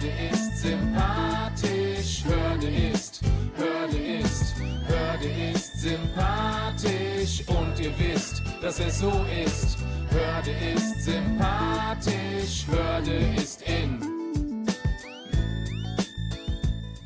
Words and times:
Hörde 0.00 0.14
ist 0.32 0.56
sympathisch, 0.62 2.24
Hörde 2.24 2.68
ist, 2.68 3.20
Hörde 3.54 3.98
ist, 3.98 4.54
Hörde 4.86 5.52
ist 5.52 5.78
sympathisch 5.78 7.46
und 7.46 7.78
ihr 7.78 7.92
wisst, 7.98 8.42
dass 8.62 8.80
es 8.80 9.00
so 9.00 9.12
ist. 9.44 9.76
Hörde 10.08 10.52
ist 10.74 11.04
sympathisch, 11.04 12.66
Hörde 12.66 13.14
ist 13.36 13.62
in. 13.68 14.00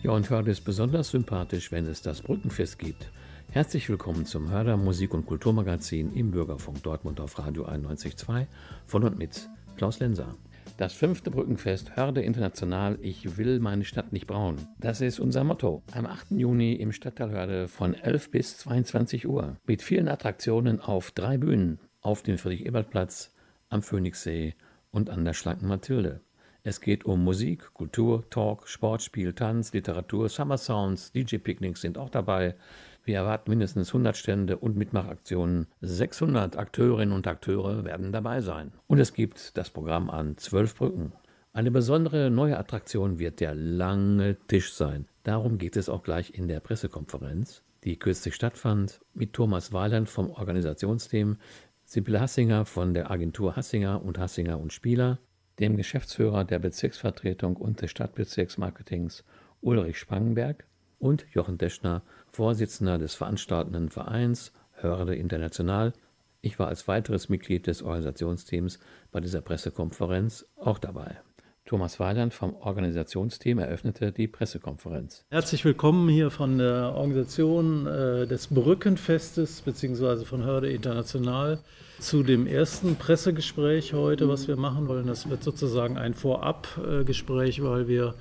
Ja, 0.04 0.12
und 0.12 0.30
Hörde 0.30 0.52
ist 0.52 0.64
besonders 0.64 1.10
sympathisch, 1.10 1.72
wenn 1.72 1.86
es 1.86 2.00
das 2.00 2.22
Brückenfest 2.22 2.78
gibt. 2.78 3.10
Herzlich 3.50 3.88
willkommen 3.88 4.24
zum 4.24 4.50
Hörder 4.50 4.76
Musik- 4.76 5.14
und 5.14 5.26
Kulturmagazin 5.26 6.14
im 6.14 6.30
Bürgerfunk 6.30 6.80
Dortmund 6.84 7.18
auf 7.18 7.40
Radio 7.40 7.66
91.2 7.66 8.46
von 8.86 9.02
und 9.02 9.18
mit 9.18 9.48
Klaus 9.76 9.98
Lenser. 9.98 10.36
Das 10.76 10.92
fünfte 10.92 11.30
Brückenfest 11.30 11.94
Hörde 11.94 12.22
International 12.22 12.98
Ich 13.00 13.36
will 13.36 13.60
meine 13.60 13.84
Stadt 13.84 14.12
nicht 14.12 14.26
brauen. 14.26 14.56
Das 14.80 15.00
ist 15.00 15.20
unser 15.20 15.44
Motto. 15.44 15.84
Am 15.92 16.04
8. 16.04 16.32
Juni 16.32 16.72
im 16.72 16.90
Stadtteil 16.90 17.30
Hörde 17.30 17.68
von 17.68 17.94
11 17.94 18.32
bis 18.32 18.58
22 18.58 19.28
Uhr. 19.28 19.56
Mit 19.68 19.82
vielen 19.82 20.08
Attraktionen 20.08 20.80
auf 20.80 21.12
drei 21.12 21.38
Bühnen. 21.38 21.78
Auf 22.00 22.22
dem 22.22 22.38
Friedrich-Ebert-Platz, 22.38 23.32
am 23.68 23.82
Phoenixsee 23.82 24.56
und 24.90 25.10
an 25.10 25.24
der 25.24 25.32
Schlanken 25.32 25.68
Mathilde. 25.68 26.22
Es 26.64 26.80
geht 26.80 27.04
um 27.04 27.22
Musik, 27.22 27.72
Kultur, 27.72 28.28
Talk, 28.28 28.66
Sportspiel, 28.66 29.32
Tanz, 29.32 29.72
Literatur, 29.72 30.28
Summer 30.28 30.58
Sounds, 30.58 31.12
DJ-Picknicks 31.12 31.82
sind 31.82 31.98
auch 31.98 32.10
dabei. 32.10 32.56
Wir 33.04 33.16
erwarten 33.16 33.50
mindestens 33.50 33.88
100 33.88 34.16
Stände 34.16 34.56
und 34.56 34.76
Mitmachaktionen. 34.76 35.66
600 35.82 36.56
Akteurinnen 36.56 37.14
und 37.14 37.26
Akteure 37.26 37.84
werden 37.84 38.12
dabei 38.12 38.40
sein. 38.40 38.72
Und 38.86 38.98
es 38.98 39.12
gibt 39.12 39.58
das 39.58 39.68
Programm 39.68 40.08
an 40.08 40.38
zwölf 40.38 40.74
Brücken. 40.74 41.12
Eine 41.52 41.70
besondere 41.70 42.30
neue 42.30 42.58
Attraktion 42.58 43.18
wird 43.18 43.40
der 43.40 43.54
lange 43.54 44.38
Tisch 44.48 44.72
sein. 44.72 45.06
Darum 45.22 45.58
geht 45.58 45.76
es 45.76 45.90
auch 45.90 46.02
gleich 46.02 46.34
in 46.34 46.48
der 46.48 46.60
Pressekonferenz, 46.60 47.62
die 47.84 47.98
kürzlich 47.98 48.34
stattfand, 48.34 49.00
mit 49.12 49.34
Thomas 49.34 49.72
Weiland 49.74 50.08
vom 50.08 50.30
Organisationsteam, 50.30 51.36
Sibylle 51.84 52.22
Hassinger 52.22 52.64
von 52.64 52.94
der 52.94 53.10
Agentur 53.10 53.54
Hassinger 53.54 54.02
und 54.02 54.18
Hassinger 54.18 54.58
und 54.58 54.72
Spieler, 54.72 55.18
dem 55.58 55.76
Geschäftsführer 55.76 56.44
der 56.44 56.58
Bezirksvertretung 56.58 57.56
und 57.56 57.82
des 57.82 57.90
Stadtbezirksmarketings 57.90 59.24
Ulrich 59.60 59.98
Spangenberg 59.98 60.66
und 60.98 61.26
Jochen 61.32 61.58
Deschner, 61.58 62.02
Vorsitzender 62.34 62.98
des 62.98 63.14
veranstaltenden 63.14 63.90
Vereins 63.90 64.52
Hörde 64.72 65.14
International. 65.14 65.92
Ich 66.40 66.58
war 66.58 66.66
als 66.66 66.88
weiteres 66.88 67.28
Mitglied 67.28 67.68
des 67.68 67.84
Organisationsteams 67.84 68.80
bei 69.12 69.20
dieser 69.20 69.40
Pressekonferenz 69.40 70.44
auch 70.56 70.80
dabei. 70.80 71.16
Thomas 71.64 72.00
Weiland 72.00 72.34
vom 72.34 72.56
Organisationsteam 72.56 73.58
eröffnete 73.58 74.10
die 74.10 74.26
Pressekonferenz. 74.26 75.24
Herzlich 75.30 75.64
willkommen 75.64 76.08
hier 76.08 76.30
von 76.30 76.58
der 76.58 76.92
Organisation 76.96 77.86
äh, 77.86 78.26
des 78.26 78.48
Brückenfestes 78.48 79.62
bzw. 79.62 80.24
von 80.24 80.42
Hörde 80.42 80.70
International 80.70 81.60
zu 82.00 82.24
dem 82.24 82.48
ersten 82.48 82.96
Pressegespräch 82.96 83.94
heute, 83.94 84.28
was 84.28 84.48
wir 84.48 84.56
machen 84.56 84.88
wollen. 84.88 85.06
Das 85.06 85.30
wird 85.30 85.44
sozusagen 85.44 85.96
ein 85.96 86.14
Vorabgespräch, 86.14 87.62
weil 87.62 87.86
wir 87.86 88.14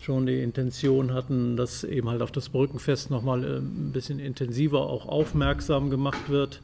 schon 0.00 0.26
die 0.26 0.40
Intention 0.40 1.12
hatten, 1.14 1.56
dass 1.56 1.84
eben 1.84 2.08
halt 2.08 2.22
auf 2.22 2.32
das 2.32 2.48
Brückenfest 2.48 3.10
nochmal 3.10 3.44
äh, 3.44 3.56
ein 3.58 3.92
bisschen 3.92 4.18
intensiver 4.18 4.80
auch 4.80 5.06
aufmerksam 5.06 5.90
gemacht 5.90 6.28
wird 6.28 6.60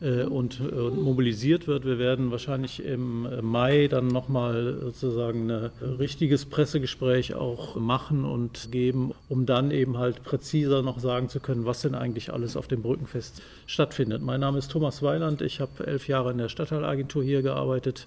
äh, 0.00 0.24
und, 0.24 0.60
mobilisiert 0.96 1.66
wird. 1.68 1.84
Wir 1.84 1.98
werden 1.98 2.30
wahrscheinlich 2.30 2.84
im 2.84 3.28
Mai 3.42 3.88
dann 3.88 4.08
nochmal 4.08 4.78
sozusagen 4.80 5.50
ein 5.50 5.70
richtiges 5.98 6.46
Pressegespräch 6.46 7.34
auch 7.34 7.76
machen 7.76 8.24
und 8.24 8.72
geben, 8.72 9.12
um 9.28 9.46
dann 9.46 9.70
eben 9.70 9.98
halt 9.98 10.24
präziser 10.24 10.82
noch 10.82 10.98
sagen 10.98 11.28
zu 11.28 11.40
können, 11.40 11.64
was 11.64 11.82
denn 11.82 11.94
eigentlich 11.94 12.32
alles 12.32 12.56
auf 12.56 12.66
dem 12.66 12.82
Brückenfest 12.82 13.42
stattfindet. 13.66 14.22
Mein 14.22 14.40
Name 14.40 14.58
ist 14.58 14.70
Thomas 14.70 15.02
Weiland. 15.02 15.40
Ich 15.40 15.60
habe 15.60 15.86
elf 15.86 16.08
Jahre 16.08 16.32
in 16.32 16.38
der 16.38 16.48
Stadtteilagentur 16.48 17.22
hier 17.22 17.42
gearbeitet 17.42 18.06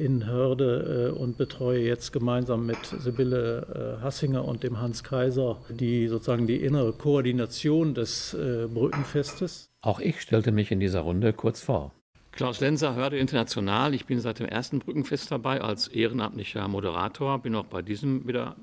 in 0.00 0.26
Hörde 0.26 1.12
äh, 1.14 1.18
und 1.18 1.36
betreue 1.36 1.80
jetzt 1.80 2.12
gemeinsam 2.12 2.66
mit 2.66 2.78
Sibylle 2.86 3.98
äh, 4.00 4.02
Hassinger 4.02 4.44
und 4.44 4.62
dem 4.62 4.80
Hans 4.80 5.04
Kaiser 5.04 5.58
die 5.68 6.08
sozusagen 6.08 6.46
die 6.46 6.56
innere 6.56 6.92
Koordination 6.92 7.94
des 7.94 8.34
äh, 8.34 8.66
Brückenfestes. 8.66 9.70
Auch 9.82 10.00
ich 10.00 10.20
stellte 10.20 10.52
mich 10.52 10.70
in 10.70 10.80
dieser 10.80 11.00
Runde 11.00 11.32
kurz 11.32 11.60
vor. 11.62 11.92
Klaus 12.32 12.60
Lenzer, 12.60 12.94
Hörde 12.94 13.18
International. 13.18 13.92
Ich 13.92 14.06
bin 14.06 14.20
seit 14.20 14.38
dem 14.38 14.46
ersten 14.46 14.78
Brückenfest 14.78 15.30
dabei 15.30 15.60
als 15.60 15.88
ehrenamtlicher 15.88 16.66
Moderator, 16.68 17.38
bin 17.40 17.54
auch 17.54 17.66
bei 17.66 17.82
diesem 17.82 18.26
wieder 18.26 18.56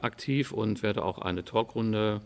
aktiv 0.00 0.52
und 0.52 0.82
werde 0.82 1.04
auch 1.04 1.18
eine 1.18 1.44
Talkrunde 1.44 2.20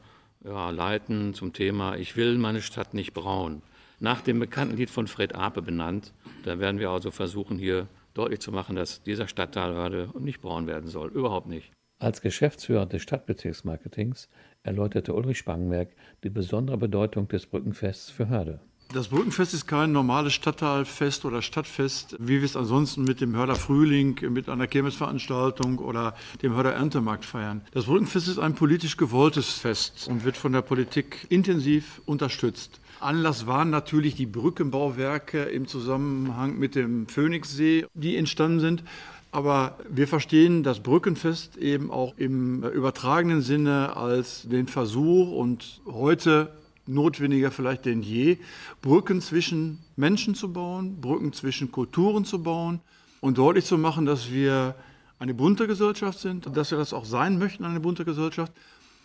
ja, 0.45 0.71
leiten 0.71 1.35
zum 1.35 1.53
Thema 1.53 1.97
Ich 1.97 2.17
will 2.17 2.37
meine 2.39 2.63
Stadt 2.63 2.95
nicht 2.95 3.15
braun. 3.15 3.63
Nach 4.01 4.21
dem 4.21 4.39
bekannten 4.39 4.77
Lied 4.77 4.91
von 4.91 5.07
Fred 5.07 5.35
Ape 5.35 5.63
benannt. 5.63 6.13
Da 6.45 6.59
werden 6.59 6.79
wir 6.79 6.91
also 6.91 7.11
versuchen, 7.11 7.59
hier 7.59 7.89
deutlich 8.19 8.41
zu 8.41 8.53
machen, 8.53 8.77
dass 8.77 9.03
dieser 9.03 9.29
Stadtteil 9.29 9.75
Hörde 9.75 10.11
nicht 10.19 10.41
braun 10.41 10.67
werden 10.67 10.89
soll. 10.89 11.09
Überhaupt 11.11 11.47
nicht. 11.47 11.73
Als 12.01 12.21
Geschäftsführer 12.21 12.87
des 12.87 13.03
Stadtbezirksmarketings 13.03 14.29
erläuterte 14.63 15.15
Ulrich 15.15 15.39
Spangenberg 15.39 15.91
die 16.23 16.31
besondere 16.31 16.79
Bedeutung 16.79 17.27
des 17.29 17.47
Brückenfests 17.47 18.11
für 18.11 18.29
Hörde. 18.29 18.61
Das 18.95 19.09
Brückenfest 19.09 19.53
ist 19.53 19.67
kein 19.67 19.93
normales 19.93 20.33
Stadtteilfest 20.33 21.27
oder 21.27 21.43
Stadtfest, 21.43 22.17
wie 22.21 22.39
wir 22.39 22.45
es 22.45 22.57
ansonsten 22.57 23.05
mit 23.05 23.21
dem 23.21 23.37
Hörder 23.37 23.55
Frühling, 23.55 24.19
mit 24.31 24.49
einer 24.49 24.67
Kirmesveranstaltung 24.67 25.79
oder 25.79 26.15
dem 26.41 26.55
Hörder 26.55 26.73
Erntemarkt 26.73 27.27
feiern. 27.27 27.61
Das 27.73 27.85
Brückenfest 27.85 28.29
ist 28.29 28.39
ein 28.39 28.55
politisch 28.55 28.97
gewolltes 28.97 29.53
Fest 29.53 30.09
und 30.09 30.25
wird 30.25 30.39
von 30.39 30.53
der 30.53 30.63
Politik 30.63 31.27
intensiv 31.29 32.01
unterstützt. 32.07 32.81
Anlass 33.01 33.47
waren 33.47 33.71
natürlich 33.71 34.15
die 34.15 34.27
Brückenbauwerke 34.27 35.43
im 35.45 35.67
Zusammenhang 35.67 36.59
mit 36.59 36.75
dem 36.75 37.07
Phoenixsee, 37.07 37.87
die 37.95 38.17
entstanden 38.17 38.61
sind. 38.61 38.85
Aber 39.31 39.79
wir 39.89 40.09
verstehen 40.09 40.63
das 40.63 40.81
Brückenfest 40.81 41.57
eben 41.59 41.91
auch 41.91 42.15
im 42.17 42.65
übertragenen 42.65 43.43
Sinne 43.43 43.97
als 43.97 44.49
den 44.49 44.67
Versuch 44.67 45.31
und 45.33 45.83
heute 45.87 46.53
notwendiger 46.87 47.51
vielleicht 47.51 47.85
denn 47.85 48.03
je, 48.03 48.39
Brücken 48.81 49.21
zwischen 49.21 49.81
Menschen 49.97 50.35
zu 50.35 50.53
bauen, 50.53 51.01
Brücken 51.01 51.35
zwischen 51.35 51.71
Kulturen 51.71 52.25
zu 52.25 52.43
bauen 52.43 52.81
und 53.21 53.37
deutlich 53.37 53.67
zu 53.67 53.77
machen, 53.77 54.07
dass 54.07 54.33
wir 54.33 54.75
eine 55.19 55.35
bunte 55.35 55.67
Gesellschaft 55.67 56.19
sind, 56.19 56.57
dass 56.57 56.71
wir 56.71 56.79
das 56.79 56.95
auch 56.95 57.05
sein 57.05 57.39
möchten, 57.39 57.65
eine 57.65 57.81
bunte 57.81 58.07
Gesellschaft 58.07 58.53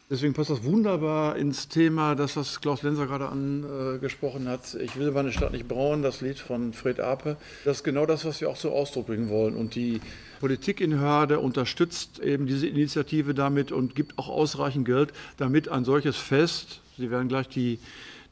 Deswegen 0.09 0.33
passt 0.33 0.49
das 0.49 0.63
wunderbar 0.63 1.37
ins 1.37 1.69
Thema, 1.69 2.13
das, 2.15 2.35
was 2.35 2.61
Klaus 2.61 2.83
Lenzer 2.83 3.07
gerade 3.07 3.29
angesprochen 3.29 4.47
hat. 4.47 4.75
Ich 4.75 4.97
will 4.97 5.11
meine 5.11 5.31
Stadt 5.31 5.53
nicht 5.53 5.67
brauen, 5.67 6.01
das 6.01 6.21
Lied 6.21 6.39
von 6.39 6.73
Fred 6.73 6.99
Ape. 6.99 7.37
Das 7.65 7.77
ist 7.77 7.83
genau 7.83 8.05
das, 8.05 8.25
was 8.25 8.41
wir 8.41 8.49
auch 8.49 8.57
zum 8.57 8.73
Ausdruck 8.73 9.07
bringen 9.07 9.29
wollen. 9.29 9.55
Und 9.55 9.75
die 9.75 10.01
Politik 10.39 10.81
in 10.81 10.99
Hörde 10.99 11.39
unterstützt 11.39 12.19
eben 12.19 12.45
diese 12.45 12.67
Initiative 12.67 13.33
damit 13.33 13.71
und 13.71 13.95
gibt 13.95 14.19
auch 14.19 14.27
ausreichend 14.27 14.85
Geld, 14.85 15.13
damit 15.37 15.69
ein 15.69 15.85
solches 15.85 16.17
Fest, 16.17 16.81
Sie 16.97 17.09
werden 17.09 17.27
gleich 17.27 17.47
die 17.47 17.79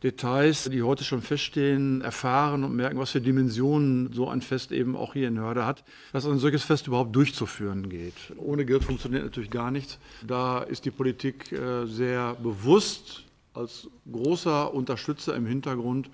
Details, 0.03 0.63
die 0.71 0.81
heute 0.81 1.03
schon 1.03 1.21
feststehen, 1.21 2.01
erfahren 2.01 2.63
und 2.63 2.75
merken, 2.75 2.97
was 2.97 3.11
für 3.11 3.21
Dimensionen 3.21 4.11
so 4.13 4.27
ein 4.29 4.41
Fest 4.41 4.71
eben 4.71 4.95
auch 4.95 5.13
hier 5.13 5.27
in 5.27 5.39
Hörde 5.39 5.65
hat, 5.65 5.83
dass 6.11 6.25
ein 6.25 6.39
solches 6.39 6.63
Fest 6.63 6.87
überhaupt 6.87 7.15
durchzuführen 7.15 7.89
geht. 7.89 8.15
Ohne 8.37 8.65
Geld 8.65 8.83
funktioniert 8.83 9.23
natürlich 9.23 9.51
gar 9.51 9.69
nichts. 9.69 9.99
Da 10.25 10.59
ist 10.59 10.85
die 10.85 10.91
Politik 10.91 11.51
äh, 11.51 11.85
sehr 11.85 12.35
bewusst 12.35 13.25
als 13.53 13.87
großer 14.11 14.73
Unterstützer 14.73 15.35
im 15.35 15.45
Hintergrund. 15.45 16.09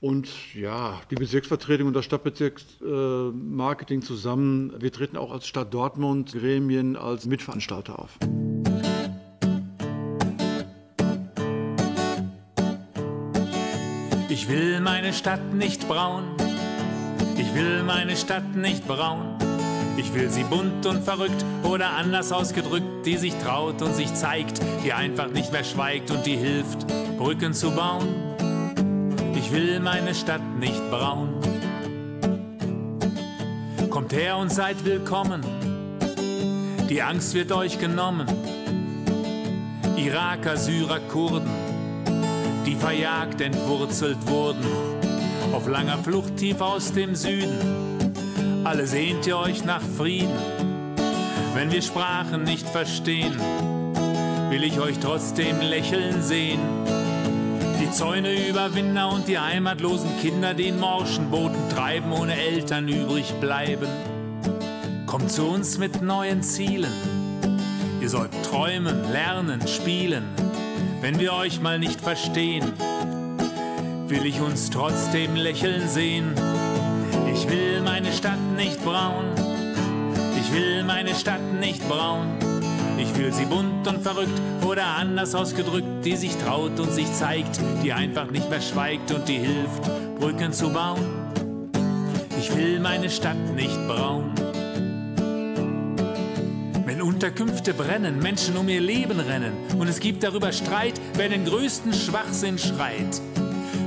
Und 0.00 0.54
ja, 0.54 1.00
die 1.10 1.14
Bezirksvertretung 1.14 1.88
und 1.88 1.94
das 1.94 2.04
Stadtbezirksmarketing 2.04 4.00
äh, 4.00 4.04
zusammen, 4.04 4.72
wir 4.80 4.92
treten 4.92 5.16
auch 5.16 5.32
als 5.32 5.46
Stadt 5.46 5.72
Dortmund 5.72 6.32
Gremien 6.32 6.96
als 6.96 7.26
Mitveranstalter 7.26 7.98
auf. 7.98 8.18
Ich 14.32 14.48
will 14.48 14.80
meine 14.80 15.12
Stadt 15.12 15.52
nicht 15.52 15.86
braun. 15.86 16.24
Ich 17.36 17.54
will 17.54 17.82
meine 17.82 18.16
Stadt 18.16 18.56
nicht 18.56 18.88
braun. 18.88 19.36
Ich 19.98 20.14
will 20.14 20.30
sie 20.30 20.44
bunt 20.44 20.86
und 20.86 21.04
verrückt 21.04 21.44
oder 21.64 21.90
anders 21.90 22.32
ausgedrückt, 22.32 23.04
die 23.04 23.18
sich 23.18 23.34
traut 23.44 23.82
und 23.82 23.94
sich 23.94 24.14
zeigt, 24.14 24.58
die 24.82 24.94
einfach 24.94 25.28
nicht 25.28 25.52
mehr 25.52 25.64
schweigt 25.64 26.10
und 26.10 26.24
die 26.24 26.38
hilft, 26.38 26.86
Brücken 27.18 27.52
zu 27.52 27.72
bauen. 27.72 28.08
Ich 29.34 29.52
will 29.52 29.80
meine 29.80 30.14
Stadt 30.14 30.40
nicht 30.58 30.80
braun. 30.90 31.34
Kommt 33.90 34.14
her 34.14 34.38
und 34.38 34.50
seid 34.50 34.82
willkommen. 34.86 35.42
Die 36.88 37.02
Angst 37.02 37.34
wird 37.34 37.52
euch 37.52 37.78
genommen. 37.78 38.26
Iraker, 39.98 40.56
Syrer, 40.56 41.00
Kurden 41.00 41.61
die 42.66 42.76
verjagt, 42.76 43.40
entwurzelt 43.40 44.18
wurden, 44.26 44.64
auf 45.52 45.68
langer 45.68 45.98
Flucht 45.98 46.36
tief 46.36 46.60
aus 46.60 46.92
dem 46.92 47.14
Süden. 47.14 47.58
Alle 48.64 48.86
sehnt 48.86 49.26
ihr 49.26 49.38
euch 49.38 49.64
nach 49.64 49.82
Frieden, 49.82 50.38
Wenn 51.54 51.70
wir 51.70 51.82
Sprachen 51.82 52.44
nicht 52.44 52.66
verstehen, 52.66 53.34
will 54.48 54.64
ich 54.64 54.80
euch 54.80 54.98
trotzdem 55.00 55.60
lächeln 55.60 56.22
sehen. 56.22 56.60
Die 57.80 57.90
Zäune 57.90 58.48
Überwinder 58.48 59.10
und 59.10 59.28
die 59.28 59.38
heimatlosen 59.38 60.10
Kinder, 60.22 60.54
die 60.54 60.68
in 60.68 60.80
morschen 60.80 61.30
Booten 61.30 61.68
treiben, 61.68 62.10
ohne 62.12 62.34
Eltern 62.34 62.88
übrig 62.88 63.34
bleiben. 63.40 63.88
Kommt 65.06 65.30
zu 65.30 65.42
uns 65.42 65.76
mit 65.76 66.00
neuen 66.00 66.42
Zielen. 66.42 66.92
Ihr 68.00 68.08
sollt 68.08 68.30
träumen, 68.44 69.12
lernen, 69.12 69.66
spielen. 69.68 70.24
Wenn 71.02 71.18
wir 71.18 71.32
euch 71.32 71.60
mal 71.60 71.80
nicht 71.80 72.00
verstehen, 72.00 72.74
will 74.06 74.24
ich 74.24 74.40
uns 74.40 74.70
trotzdem 74.70 75.34
lächeln 75.34 75.88
sehen. 75.88 76.32
Ich 77.34 77.50
will 77.50 77.82
meine 77.82 78.12
Stadt 78.12 78.38
nicht 78.56 78.80
braun. 78.84 79.24
Ich 80.38 80.54
will 80.54 80.84
meine 80.84 81.12
Stadt 81.16 81.42
nicht 81.58 81.88
braun. 81.88 82.28
Ich 82.98 83.18
will 83.18 83.32
sie 83.32 83.46
bunt 83.46 83.88
und 83.88 84.00
verrückt 84.00 84.40
oder 84.64 84.84
anders 84.84 85.34
ausgedrückt, 85.34 86.04
die 86.04 86.14
sich 86.14 86.36
traut 86.36 86.78
und 86.78 86.92
sich 86.92 87.12
zeigt, 87.12 87.58
die 87.82 87.92
einfach 87.92 88.30
nicht 88.30 88.48
mehr 88.48 88.60
schweigt 88.60 89.10
und 89.10 89.26
die 89.26 89.38
hilft, 89.38 89.82
Brücken 90.20 90.52
zu 90.52 90.70
bauen. 90.70 91.04
Ich 92.38 92.54
will 92.54 92.78
meine 92.78 93.10
Stadt 93.10 93.56
nicht 93.56 93.88
braun. 93.88 94.32
Unterkünfte 97.22 97.72
brennen, 97.72 98.18
Menschen 98.18 98.56
um 98.56 98.68
ihr 98.68 98.80
Leben 98.80 99.20
rennen 99.20 99.52
und 99.78 99.86
es 99.86 100.00
gibt 100.00 100.24
darüber 100.24 100.50
Streit, 100.50 101.00
wer 101.14 101.28
den 101.28 101.44
größten 101.44 101.92
Schwachsinn 101.92 102.58
schreit. 102.58 103.22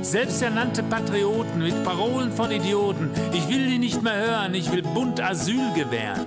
Selbsternannte 0.00 0.82
Patrioten 0.82 1.58
mit 1.58 1.84
Parolen 1.84 2.32
von 2.32 2.50
Idioten. 2.50 3.10
Ich 3.34 3.46
will 3.50 3.66
die 3.66 3.76
nicht 3.76 4.02
mehr 4.02 4.16
hören, 4.16 4.54
ich 4.54 4.72
will 4.72 4.80
bunt 4.80 5.20
Asyl 5.20 5.70
gewähren. 5.74 6.24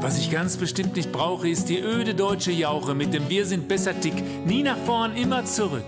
Was 0.00 0.18
ich 0.18 0.32
ganz 0.32 0.56
bestimmt 0.56 0.96
nicht 0.96 1.12
brauche, 1.12 1.48
ist 1.48 1.68
die 1.68 1.78
öde 1.78 2.16
deutsche 2.16 2.50
Jauche 2.50 2.96
mit 2.96 3.14
dem 3.14 3.28
Wir 3.28 3.46
sind 3.46 3.68
besser 3.68 4.00
Tick. 4.00 4.20
Nie 4.44 4.64
nach 4.64 4.78
vorn, 4.78 5.14
immer 5.14 5.44
zurück. 5.44 5.86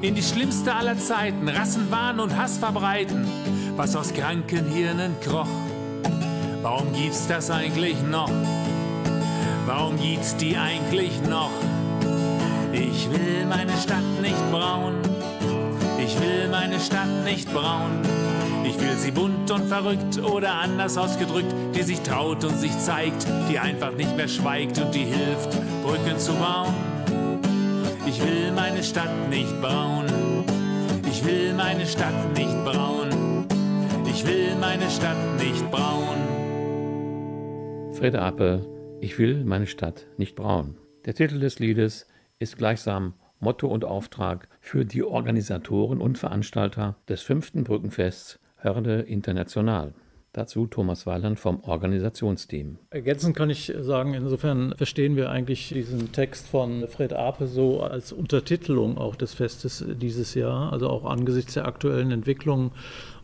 In 0.00 0.14
die 0.14 0.22
schlimmste 0.22 0.74
aller 0.74 0.96
Zeiten, 0.96 1.50
Rassenwahn 1.50 2.18
und 2.18 2.34
Hass 2.34 2.56
verbreiten, 2.56 3.26
was 3.76 3.94
aus 3.94 4.14
kranken 4.14 4.72
Hirnen 4.72 5.20
kroch. 5.20 5.48
Warum 6.62 6.94
gibt's 6.94 7.26
das 7.26 7.50
eigentlich 7.50 7.96
noch? 8.10 8.30
Warum 9.66 9.96
gibt's 9.96 10.36
die 10.36 10.56
eigentlich 10.56 11.22
noch? 11.28 11.50
Ich 12.72 13.10
will 13.10 13.46
meine 13.48 13.72
Stadt 13.76 14.04
nicht 14.20 14.50
braun. 14.50 14.94
Ich 16.04 16.20
will 16.20 16.48
meine 16.50 16.80
Stadt 16.80 17.24
nicht 17.24 17.52
braun. 17.52 18.00
Ich 18.64 18.80
will 18.80 18.96
sie 18.96 19.10
bunt 19.10 19.50
und 19.50 19.68
verrückt 19.68 20.18
oder 20.18 20.54
anders 20.54 20.96
ausgedrückt, 20.96 21.54
die 21.74 21.82
sich 21.82 22.00
traut 22.00 22.44
und 22.44 22.56
sich 22.56 22.76
zeigt, 22.78 23.26
die 23.50 23.58
einfach 23.58 23.92
nicht 23.92 24.16
mehr 24.16 24.28
schweigt 24.28 24.78
und 24.78 24.94
die 24.94 25.04
hilft, 25.04 25.50
Brücken 25.82 26.18
zu 26.18 26.32
bauen. 26.34 26.74
Ich 28.06 28.20
will 28.22 28.52
meine 28.52 28.82
Stadt 28.82 29.28
nicht 29.30 29.60
braun. 29.60 30.06
Ich 31.08 31.24
will 31.24 31.54
meine 31.54 31.86
Stadt 31.86 32.36
nicht 32.36 32.64
braun. 32.64 33.46
Ich 34.06 34.26
will 34.26 34.56
meine 34.60 34.90
Stadt 34.90 35.16
nicht 35.38 35.70
braun. 35.70 36.16
Fred 37.92 38.16
Ape, 38.16 38.62
Ich 39.02 39.18
will 39.18 39.42
meine 39.42 39.66
Stadt 39.66 40.06
nicht 40.16 40.36
braun. 40.36 40.76
Der 41.06 41.14
Titel 41.14 41.40
des 41.40 41.58
Liedes 41.58 42.06
ist 42.38 42.56
gleichsam 42.56 43.14
Motto 43.40 43.66
und 43.66 43.84
Auftrag 43.84 44.46
für 44.60 44.84
die 44.84 45.02
Organisatoren 45.02 46.00
und 46.00 46.18
Veranstalter 46.18 46.94
des 47.08 47.20
fünften 47.20 47.64
Brückenfests 47.64 48.38
Hörde 48.58 49.00
International. 49.00 49.92
Dazu 50.32 50.68
Thomas 50.68 51.04
Weiland 51.04 51.40
vom 51.40 51.64
Organisationsteam. 51.64 52.78
Ergänzend 52.90 53.36
kann 53.36 53.50
ich 53.50 53.74
sagen, 53.80 54.14
insofern 54.14 54.72
verstehen 54.76 55.16
wir 55.16 55.30
eigentlich 55.30 55.70
diesen 55.70 56.12
Text 56.12 56.46
von 56.46 56.86
Fred 56.86 57.12
Ape 57.12 57.48
so 57.48 57.80
als 57.80 58.12
Untertitelung 58.12 58.98
auch 58.98 59.16
des 59.16 59.34
Festes 59.34 59.84
dieses 60.00 60.34
Jahr, 60.34 60.72
also 60.72 60.88
auch 60.88 61.06
angesichts 61.06 61.54
der 61.54 61.66
aktuellen 61.66 62.12
Entwicklungen 62.12 62.70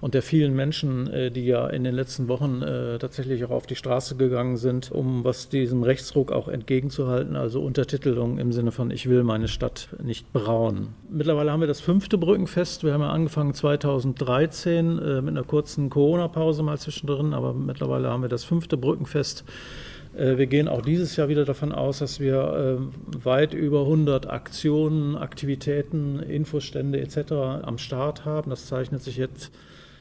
und 0.00 0.15
der 0.15 0.23
vielen 0.23 0.55
Menschen, 0.55 1.09
äh, 1.09 1.31
die 1.31 1.45
ja 1.45 1.67
in 1.69 1.83
den 1.83 1.95
letzten 1.95 2.29
Wochen 2.29 2.62
äh, 2.62 2.99
tatsächlich 2.99 3.45
auch 3.45 3.50
auf 3.50 3.67
die 3.67 3.75
Straße 3.75 4.17
gegangen 4.17 4.56
sind, 4.56 4.93
um 4.93 5.25
was 5.25 5.49
diesem 5.49 5.83
Rechtsruck 5.83 6.31
auch 6.31 6.49
entgegenzuhalten, 6.49 7.35
also 7.37 7.62
Untertitelung 7.62 8.39
im 8.39 8.53
Sinne 8.53 8.71
von 8.71 8.91
Ich 8.91 9.09
will 9.09 9.25
meine 9.25 9.49
Stadt 9.49 9.89
nicht 10.03 10.33
brauen. 10.33 10.89
Mittlerweile 11.11 11.50
haben 11.50 11.61
wir 11.61 11.67
das 11.67 11.81
fünfte 11.81 12.17
Brückenfest. 12.17 12.85
Wir 12.85 12.93
haben 12.93 13.00
ja 13.00 13.11
angefangen 13.11 13.55
2013 13.55 14.99
äh, 14.99 15.21
mit 15.21 15.31
einer 15.31 15.45
kurzen 15.45 15.91
Corona-Pause 15.91 16.62
mal 16.62 16.79
zwischendrin, 16.79 17.35
aber 17.35 17.53
mittlerweile 17.53 18.09
haben 18.09 18.23
wir 18.23 18.29
das 18.29 18.44
fünfte 18.44 18.77
Brückenfest. 18.77 19.44
Wir 20.15 20.47
gehen 20.47 20.67
auch 20.67 20.83
dieses 20.83 21.15
Jahr 21.15 21.29
wieder 21.29 21.44
davon 21.44 21.71
aus, 21.71 21.99
dass 21.99 22.19
wir 22.19 22.81
weit 23.23 23.55
über 23.55 23.83
100 23.83 24.29
Aktionen, 24.29 25.17
Aktivitäten, 25.17 26.19
Infostände 26.19 26.99
etc. 26.99 27.33
am 27.62 27.79
Start 27.79 28.25
haben. 28.25 28.51
Das 28.51 28.67
zeichnet 28.67 29.03
sich 29.03 29.17
jetzt 29.17 29.53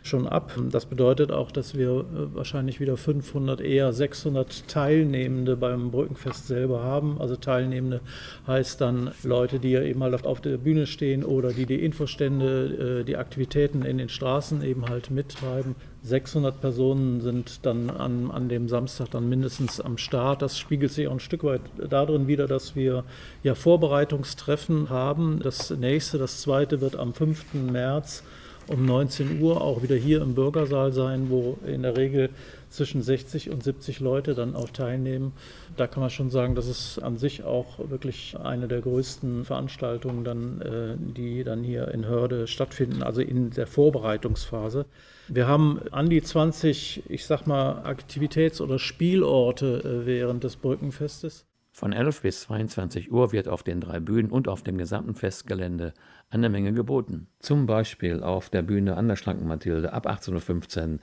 schon 0.07 0.27
ab. 0.27 0.51
Das 0.71 0.85
bedeutet 0.85 1.31
auch, 1.31 1.51
dass 1.51 1.75
wir 1.75 1.89
äh, 1.89 2.35
wahrscheinlich 2.35 2.79
wieder 2.79 2.97
500, 2.97 3.61
eher 3.61 3.93
600 3.93 4.67
Teilnehmende 4.67 5.55
beim 5.55 5.91
Brückenfest 5.91 6.47
selber 6.47 6.83
haben. 6.83 7.19
Also 7.19 7.35
Teilnehmende 7.35 8.01
heißt 8.47 8.81
dann 8.81 9.11
Leute, 9.23 9.59
die 9.59 9.71
ja 9.71 9.81
eben 9.81 10.01
halt 10.01 10.25
auf 10.25 10.41
der 10.41 10.57
Bühne 10.57 10.87
stehen 10.87 11.23
oder 11.23 11.51
die 11.53 11.65
die 11.65 11.83
Infostände, 11.83 13.01
äh, 13.01 13.03
die 13.03 13.17
Aktivitäten 13.17 13.83
in 13.83 13.97
den 13.97 14.09
Straßen 14.09 14.63
eben 14.63 14.87
halt 14.87 15.11
mittreiben. 15.11 15.75
600 16.03 16.61
Personen 16.61 17.21
sind 17.21 17.65
dann 17.65 17.89
an, 17.89 18.31
an 18.31 18.47
dem 18.47 18.69
Samstag 18.69 19.11
dann 19.11 19.27
mindestens 19.27 19.81
am 19.81 19.97
Start. 19.97 20.41
Das 20.41 20.57
spiegelt 20.57 20.91
sich 20.91 21.07
auch 21.07 21.11
ein 21.11 21.19
Stück 21.19 21.43
weit 21.43 21.61
darin 21.89 22.27
wieder, 22.27 22.47
dass 22.47 22.75
wir 22.75 23.03
ja 23.43 23.55
Vorbereitungstreffen 23.55 24.89
haben. 24.89 25.39
Das 25.43 25.69
nächste, 25.71 26.17
das 26.17 26.41
zweite 26.41 26.79
wird 26.81 26.95
am 26.95 27.13
5. 27.13 27.53
März 27.71 28.23
um 28.67 28.85
19 28.85 29.41
Uhr 29.41 29.61
auch 29.61 29.81
wieder 29.81 29.95
hier 29.95 30.21
im 30.21 30.35
Bürgersaal 30.35 30.93
sein, 30.93 31.29
wo 31.29 31.57
in 31.65 31.83
der 31.83 31.97
Regel 31.97 32.29
zwischen 32.69 33.01
60 33.01 33.49
und 33.49 33.63
70 33.63 33.99
Leute 33.99 34.35
dann 34.35 34.55
auch 34.55 34.69
teilnehmen. 34.69 35.31
Da 35.77 35.87
kann 35.87 36.01
man 36.01 36.09
schon 36.09 36.29
sagen, 36.29 36.55
das 36.55 36.67
ist 36.67 36.99
an 36.99 37.17
sich 37.17 37.43
auch 37.43 37.79
wirklich 37.89 38.35
eine 38.37 38.67
der 38.67 38.81
größten 38.81 39.45
Veranstaltungen, 39.45 40.23
dann, 40.23 40.61
äh, 40.61 40.95
die 40.97 41.43
dann 41.43 41.63
hier 41.63 41.87
in 41.89 42.05
Hörde 42.05 42.47
stattfinden, 42.47 43.03
also 43.03 43.21
in 43.21 43.51
der 43.51 43.67
Vorbereitungsphase. 43.67 44.85
Wir 45.29 45.47
haben 45.47 45.81
an 45.91 46.09
die 46.09 46.21
20, 46.21 47.03
ich 47.09 47.25
sag 47.25 47.47
mal, 47.47 47.83
Aktivitäts- 47.83 48.61
oder 48.61 48.79
Spielorte 48.79 49.79
äh, 49.83 50.05
während 50.05 50.43
des 50.43 50.57
Brückenfestes. 50.57 51.45
Von 51.77 51.93
11 51.93 52.21
bis 52.21 52.41
22 52.41 53.11
Uhr 53.11 53.31
wird 53.31 53.47
auf 53.47 53.61
den 53.61 53.81
drei 53.81 53.99
Bühnen 53.99 54.31
und 54.31 54.47
auf 54.47 54.63
dem 54.63 54.79
gesamten 54.79 55.13
Festgelände 55.13 55.93
eine 56.29 56.49
Menge 56.49 56.73
geboten. 56.73 57.27
Zum 57.39 57.65
Beispiel 57.65 58.21
auf 58.21 58.49
der 58.49 58.61
Bühne 58.61 58.97
an 58.97 59.07
der 59.07 59.15
Schlanken 59.15 59.47
Mathilde 59.47 59.93
ab 59.93 60.07
18.15 60.07 60.93
Uhr 60.93 60.99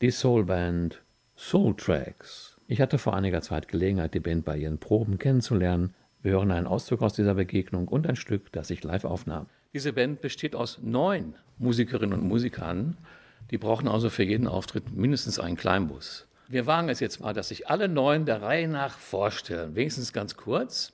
die 0.00 0.10
Soulband 0.10 1.02
Soul 1.36 1.74
Tracks. 1.76 2.56
Ich 2.66 2.80
hatte 2.80 2.98
vor 2.98 3.14
einiger 3.14 3.42
Zeit 3.42 3.68
Gelegenheit, 3.68 4.14
die 4.14 4.20
Band 4.20 4.44
bei 4.44 4.56
ihren 4.56 4.78
Proben 4.78 5.18
kennenzulernen. 5.18 5.94
Wir 6.20 6.32
hören 6.32 6.50
einen 6.50 6.66
Auszug 6.66 7.02
aus 7.02 7.14
dieser 7.14 7.34
Begegnung 7.34 7.88
und 7.88 8.06
ein 8.06 8.16
Stück, 8.16 8.52
das 8.52 8.70
ich 8.70 8.84
live 8.84 9.04
aufnahm. 9.04 9.46
Diese 9.72 9.92
Band 9.92 10.20
besteht 10.20 10.54
aus 10.54 10.78
neun 10.82 11.34
Musikerinnen 11.58 12.20
und 12.20 12.26
Musikern. 12.26 12.96
Die 13.50 13.58
brauchen 13.58 13.88
also 13.88 14.10
für 14.10 14.24
jeden 14.24 14.46
Auftritt 14.46 14.92
mindestens 14.92 15.38
einen 15.38 15.56
Kleinbus. 15.56 16.26
Wir 16.48 16.66
wagen 16.66 16.88
es 16.88 17.00
jetzt 17.00 17.20
mal, 17.20 17.34
dass 17.34 17.48
sich 17.48 17.68
alle 17.68 17.88
neun 17.88 18.24
der 18.24 18.42
Reihe 18.42 18.68
nach 18.68 18.98
vorstellen, 18.98 19.76
wenigstens 19.76 20.12
ganz 20.12 20.36
kurz, 20.36 20.92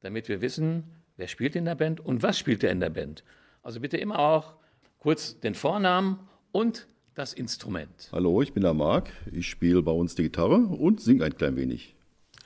damit 0.00 0.28
wir 0.28 0.40
wissen, 0.40 0.84
wer 1.20 1.28
spielt 1.28 1.54
in 1.54 1.66
der 1.66 1.74
Band 1.74 2.00
und 2.00 2.22
was 2.22 2.38
spielt 2.38 2.64
er 2.64 2.70
in 2.70 2.80
der 2.80 2.90
Band. 2.90 3.22
Also 3.62 3.78
bitte 3.78 3.98
immer 3.98 4.18
auch 4.18 4.54
kurz 4.98 5.38
den 5.38 5.54
Vornamen 5.54 6.18
und 6.50 6.88
das 7.14 7.34
Instrument. 7.34 8.08
Hallo, 8.10 8.40
ich 8.40 8.54
bin 8.54 8.62
der 8.62 8.72
Marc. 8.72 9.10
Ich 9.30 9.48
spiele 9.48 9.82
bei 9.82 9.92
uns 9.92 10.14
die 10.14 10.22
Gitarre 10.24 10.56
und 10.56 11.00
singe 11.00 11.24
ein 11.24 11.36
klein 11.36 11.56
wenig. 11.56 11.94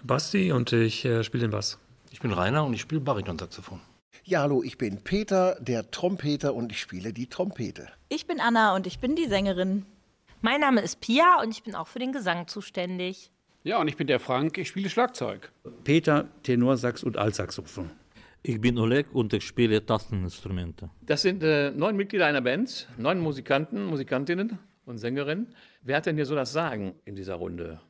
Basti 0.02 0.50
und 0.50 0.72
ich 0.72 1.04
äh, 1.04 1.22
spiele 1.22 1.42
den 1.42 1.52
Bass. 1.52 1.78
Ich 2.10 2.20
bin 2.20 2.32
Rainer 2.32 2.64
und 2.64 2.74
ich 2.74 2.80
spiele 2.80 3.00
Baritonsaxophon. 3.00 3.80
Ja, 4.24 4.40
hallo, 4.40 4.62
ich 4.62 4.76
bin 4.76 5.02
Peter, 5.02 5.56
der 5.60 5.90
Trompeter 5.90 6.54
und 6.54 6.72
ich 6.72 6.80
spiele 6.80 7.12
die 7.12 7.28
Trompete. 7.28 7.88
Ich 8.08 8.26
bin 8.26 8.40
Anna 8.40 8.74
und 8.74 8.86
ich 8.86 8.98
bin 8.98 9.14
die 9.14 9.26
Sängerin. 9.26 9.86
Mein 10.40 10.60
Name 10.60 10.80
ist 10.80 11.00
Pia 11.00 11.40
und 11.42 11.50
ich 11.52 11.62
bin 11.62 11.74
auch 11.74 11.86
für 11.86 12.00
den 12.00 12.12
Gesang 12.12 12.48
zuständig. 12.48 13.30
Ja, 13.62 13.80
und 13.80 13.88
ich 13.88 13.96
bin 13.96 14.08
der 14.08 14.20
Frank, 14.20 14.58
ich 14.58 14.68
spiele 14.68 14.90
Schlagzeug. 14.90 15.52
Peter, 15.84 16.28
Tenorsax 16.42 17.04
und 17.04 17.16
Altsaxophon. 17.16 17.90
Ich 18.46 18.60
bin 18.60 18.78
Oleg 18.78 19.06
und 19.14 19.32
ich 19.32 19.42
spiele 19.42 19.86
Tasteninstrumente. 19.86 20.90
Das 21.00 21.22
sind 21.22 21.42
äh, 21.42 21.70
neun 21.70 21.96
Mitglieder 21.96 22.26
einer 22.26 22.42
Band, 22.42 22.86
neun 22.98 23.18
Musikanten, 23.18 23.86
Musikantinnen 23.86 24.58
und 24.84 24.98
Sängerinnen. 24.98 25.46
Wer 25.82 25.96
hat 25.96 26.04
denn 26.04 26.16
hier 26.16 26.26
so 26.26 26.34
das 26.34 26.52
Sagen 26.52 26.92
in 27.06 27.16
dieser 27.16 27.36
Runde? 27.36 27.80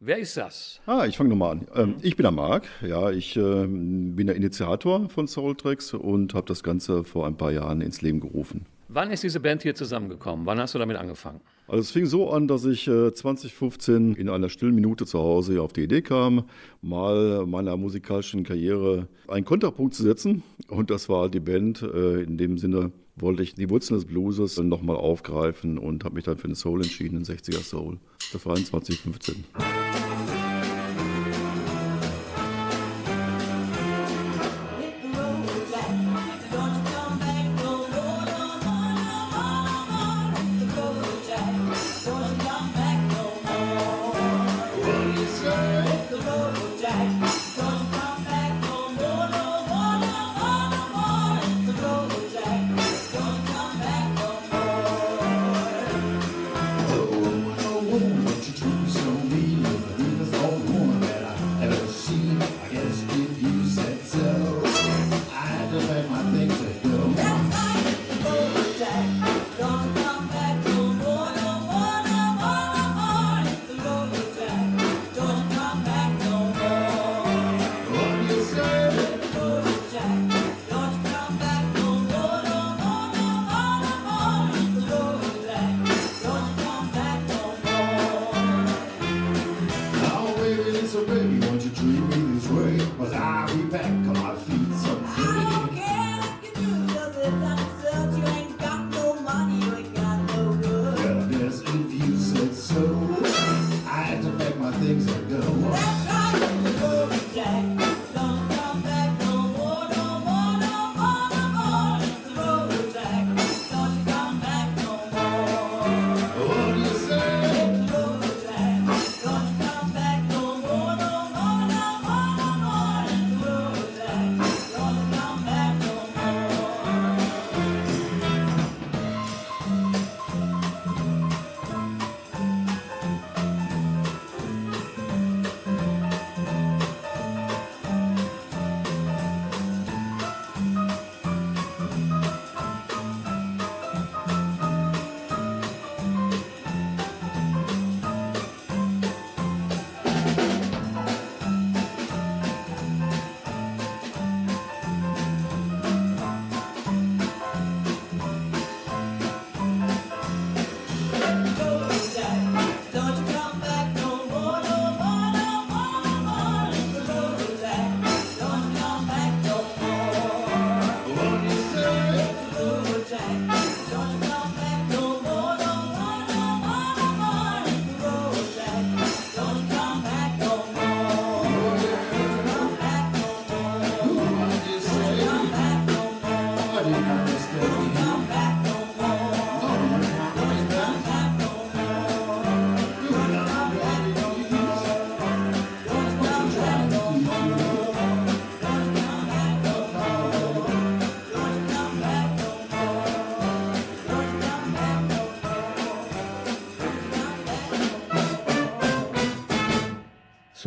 Wer 0.00 0.18
ist 0.18 0.36
das? 0.36 0.80
Ah, 0.84 1.06
ich 1.06 1.16
fange 1.16 1.30
nochmal 1.30 1.52
an. 1.52 1.66
Ähm, 1.76 1.94
ich 2.02 2.16
bin 2.16 2.24
der 2.24 2.32
Marc. 2.32 2.64
Ja, 2.80 3.12
ich 3.12 3.36
äh, 3.36 3.66
bin 3.68 4.26
der 4.26 4.34
Initiator 4.34 5.08
von 5.08 5.28
Soultracks 5.28 5.94
und 5.94 6.34
habe 6.34 6.48
das 6.48 6.64
Ganze 6.64 7.04
vor 7.04 7.28
ein 7.28 7.36
paar 7.36 7.52
Jahren 7.52 7.80
ins 7.80 8.02
Leben 8.02 8.18
gerufen. 8.18 8.66
Wann 8.88 9.12
ist 9.12 9.22
diese 9.22 9.38
Band 9.38 9.62
hier 9.62 9.76
zusammengekommen? 9.76 10.44
Wann 10.44 10.58
hast 10.58 10.74
du 10.74 10.80
damit 10.80 10.96
angefangen? 10.96 11.40
Also 11.70 11.82
es 11.82 11.92
fing 11.92 12.06
so 12.06 12.30
an, 12.30 12.48
dass 12.48 12.64
ich 12.64 12.86
2015 12.86 14.14
in 14.14 14.28
einer 14.28 14.48
stillen 14.48 14.74
Minute 14.74 15.06
zu 15.06 15.20
Hause 15.20 15.62
auf 15.62 15.72
die 15.72 15.84
Idee 15.84 16.02
kam, 16.02 16.42
mal 16.82 17.46
meiner 17.46 17.76
musikalischen 17.76 18.42
Karriere 18.42 19.06
einen 19.28 19.44
Konterpunkt 19.44 19.94
zu 19.94 20.02
setzen. 20.02 20.42
Und 20.66 20.90
das 20.90 21.08
war 21.08 21.28
die 21.28 21.38
Band. 21.38 21.82
In 21.82 22.38
dem 22.38 22.58
Sinne 22.58 22.90
wollte 23.14 23.44
ich 23.44 23.54
die 23.54 23.70
Wurzeln 23.70 24.00
des 24.00 24.04
Blueses 24.04 24.58
nochmal 24.58 24.96
aufgreifen 24.96 25.78
und 25.78 26.02
habe 26.04 26.16
mich 26.16 26.24
dann 26.24 26.38
für 26.38 26.48
den 26.48 26.56
Soul 26.56 26.82
entschieden, 26.82 27.22
den 27.22 27.24
60er 27.24 27.62
Soul. 27.62 27.98
Das 28.32 28.44
war 28.44 28.56
in 28.56 28.64
2015. 28.64 29.44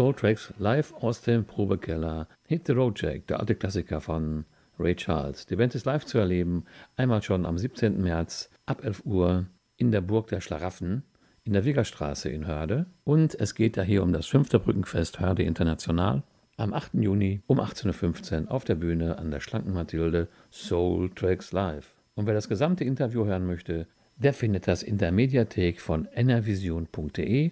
Soul 0.03 0.15
Tracks 0.15 0.53
live 0.57 0.93
aus 0.95 1.21
dem 1.21 1.45
Probekeller. 1.45 2.27
Hit 2.45 2.67
the 2.67 2.73
Road 2.73 3.01
Jack, 3.01 3.25
der 3.27 3.39
alte 3.39 3.55
Klassiker 3.55 4.01
von 4.01 4.43
Ray 4.77 4.97
Charles. 4.97 5.45
Die 5.45 5.55
Band 5.55 5.75
ist 5.75 5.85
live 5.85 6.03
zu 6.05 6.17
erleben, 6.17 6.65
einmal 6.97 7.21
schon 7.21 7.45
am 7.45 7.57
17. 7.57 8.01
März 8.01 8.49
ab 8.65 8.83
11 8.83 9.05
Uhr 9.05 9.45
in 9.77 9.91
der 9.93 10.01
Burg 10.01 10.27
der 10.27 10.41
Schlaraffen 10.41 11.03
in 11.45 11.53
der 11.53 11.63
Wiegerstraße 11.63 12.27
in 12.27 12.45
Hörde. 12.45 12.85
Und 13.05 13.39
es 13.39 13.55
geht 13.55 13.77
ja 13.77 13.83
hier 13.83 14.03
um 14.03 14.11
das 14.11 14.27
fünfte 14.27 14.59
Brückenfest 14.59 15.21
Hörde 15.21 15.43
International 15.43 16.23
am 16.57 16.73
8. 16.73 16.95
Juni 16.95 17.41
um 17.47 17.61
18.15 17.61 18.47
Uhr 18.47 18.51
auf 18.51 18.65
der 18.65 18.75
Bühne 18.75 19.17
an 19.17 19.31
der 19.31 19.39
schlanken 19.39 19.71
Mathilde 19.71 20.27
Soul 20.51 21.11
Tracks 21.11 21.53
Live. 21.53 21.95
Und 22.15 22.27
wer 22.27 22.33
das 22.33 22.49
gesamte 22.49 22.83
Interview 22.83 23.23
hören 23.23 23.47
möchte, 23.47 23.87
der 24.17 24.33
findet 24.33 24.67
das 24.67 24.83
in 24.83 24.97
der 24.97 25.13
Mediathek 25.13 25.79
von 25.79 26.09
enervision.de 26.13 27.51